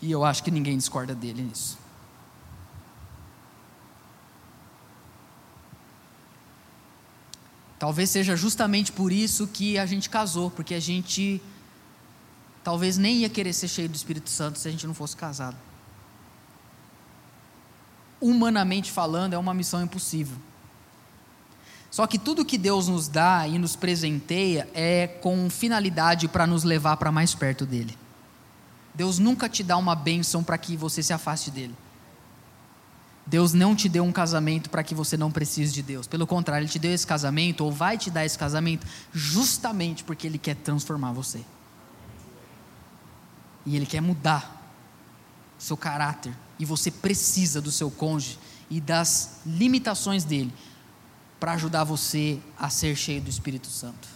[0.00, 1.78] E eu acho que ninguém discorda dele nisso.
[7.76, 11.42] Talvez seja justamente por isso que a gente casou, porque a gente
[12.62, 15.56] talvez nem ia querer ser cheio do Espírito Santo se a gente não fosse casado.
[18.20, 20.36] Humanamente falando, é uma missão impossível.
[21.90, 26.64] Só que tudo que Deus nos dá e nos presenteia é com finalidade para nos
[26.64, 27.96] levar para mais perto dele.
[28.94, 31.74] Deus nunca te dá uma bênção para que você se afaste dele.
[33.26, 36.06] Deus não te deu um casamento para que você não precise de Deus.
[36.06, 40.26] Pelo contrário, Ele te deu esse casamento, ou vai te dar esse casamento, justamente porque
[40.26, 41.40] Ele quer transformar você.
[43.64, 44.53] E Ele quer mudar
[45.64, 46.34] seu caráter.
[46.58, 48.38] E você precisa do seu cônjuge
[48.70, 50.52] e das limitações dele
[51.40, 54.08] para ajudar você a ser cheio do Espírito Santo.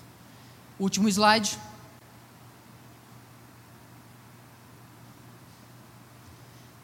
[0.79, 1.59] Último slide.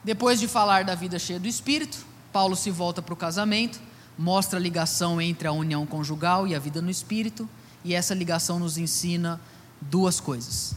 [0.02, 3.80] Depois de falar da vida cheia do Espírito, Paulo se volta para o casamento,
[4.18, 7.48] mostra a ligação entre a união conjugal e a vida no espírito,
[7.82, 9.40] e essa ligação nos ensina
[9.80, 10.74] duas coisas.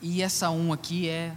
[0.00, 1.34] E essa um aqui é.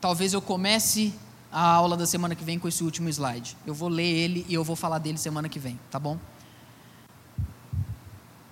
[0.00, 1.12] Talvez eu comece
[1.52, 3.56] a aula da semana que vem com esse último slide.
[3.66, 6.18] Eu vou ler ele e eu vou falar dele semana que vem, tá bom?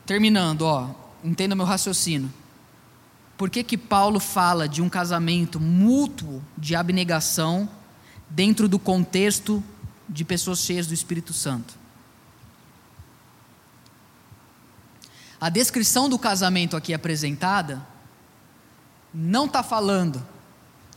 [0.05, 0.91] Terminando, ó,
[1.25, 2.33] entenda meu raciocínio.
[3.37, 7.69] Por que, que Paulo fala de um casamento mútuo de abnegação
[8.29, 9.63] dentro do contexto
[10.09, 11.75] de pessoas cheias do Espírito Santo?
[15.41, 17.87] A descrição do casamento aqui apresentada
[19.15, 20.21] não está falando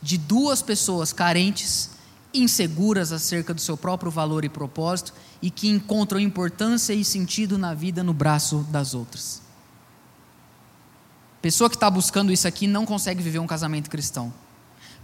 [0.02, 1.90] de duas pessoas carentes,
[2.34, 7.72] inseguras acerca do seu próprio valor e propósito e que encontram importância e sentido na
[7.72, 9.40] vida no braço das outras.
[11.40, 14.32] Pessoa que está buscando isso aqui não consegue viver um casamento cristão.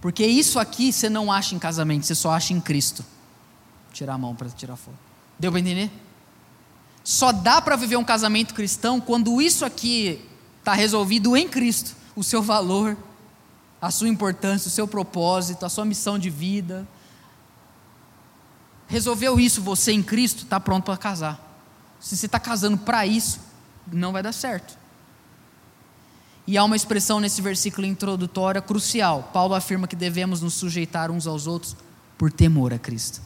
[0.01, 3.03] Porque isso aqui você não acha em casamento, você só acha em Cristo.
[3.85, 4.97] Vou tirar a mão para tirar foto.
[5.39, 5.91] Deu para entender?
[7.03, 10.25] Só dá para viver um casamento cristão quando isso aqui
[10.59, 11.97] está resolvido em Cristo.
[12.15, 12.97] O seu valor,
[13.81, 16.87] a sua importância, o seu propósito, a sua missão de vida.
[18.87, 21.45] Resolveu isso você em Cristo, está pronto para casar.
[22.01, 23.41] Se você está casando para isso,
[23.93, 24.77] não vai dar certo.
[26.47, 29.31] E há uma expressão nesse versículo introdutória crucial.
[29.35, 31.77] Paulo afirma que devemos nos sujeitar uns aos outros
[32.17, 33.21] por temor a Cristo.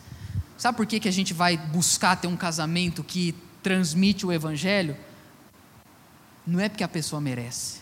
[0.59, 4.97] Sabe por que, que a gente vai buscar ter um casamento que transmite o Evangelho?
[6.45, 7.82] Não é porque a pessoa merece.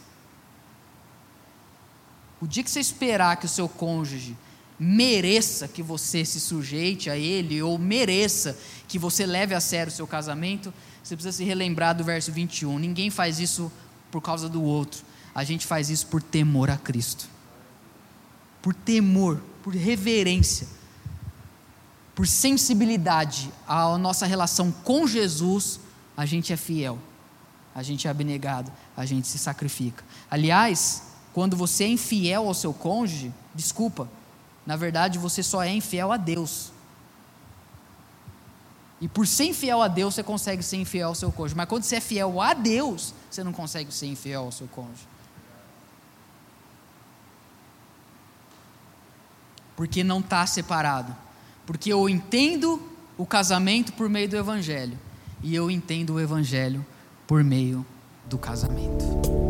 [2.40, 4.36] O dia que você esperar que o seu cônjuge
[4.78, 9.94] mereça que você se sujeite a ele, ou mereça que você leve a sério o
[9.94, 10.72] seu casamento,
[11.02, 12.78] você precisa se relembrar do verso 21.
[12.78, 13.70] Ninguém faz isso
[14.10, 17.28] por causa do outro a gente faz isso por temor a Cristo.
[18.60, 20.66] Por temor, por reverência,
[22.14, 25.80] por sensibilidade à nossa relação com Jesus,
[26.16, 26.98] a gente é fiel,
[27.74, 30.04] a gente é abnegado, a gente se sacrifica.
[30.30, 31.04] Aliás,
[31.40, 34.06] quando você é infiel ao seu cônjuge, desculpa,
[34.66, 36.70] na verdade você só é infiel a Deus.
[39.00, 41.56] E por ser infiel a Deus, você consegue ser infiel ao seu cônjuge.
[41.56, 45.08] Mas quando você é fiel a Deus, você não consegue ser infiel ao seu cônjuge.
[49.76, 51.16] porque não está separado.
[51.64, 52.82] Porque eu entendo
[53.16, 54.98] o casamento por meio do Evangelho,
[55.42, 56.84] e eu entendo o Evangelho
[57.26, 57.86] por meio
[58.26, 59.49] do casamento.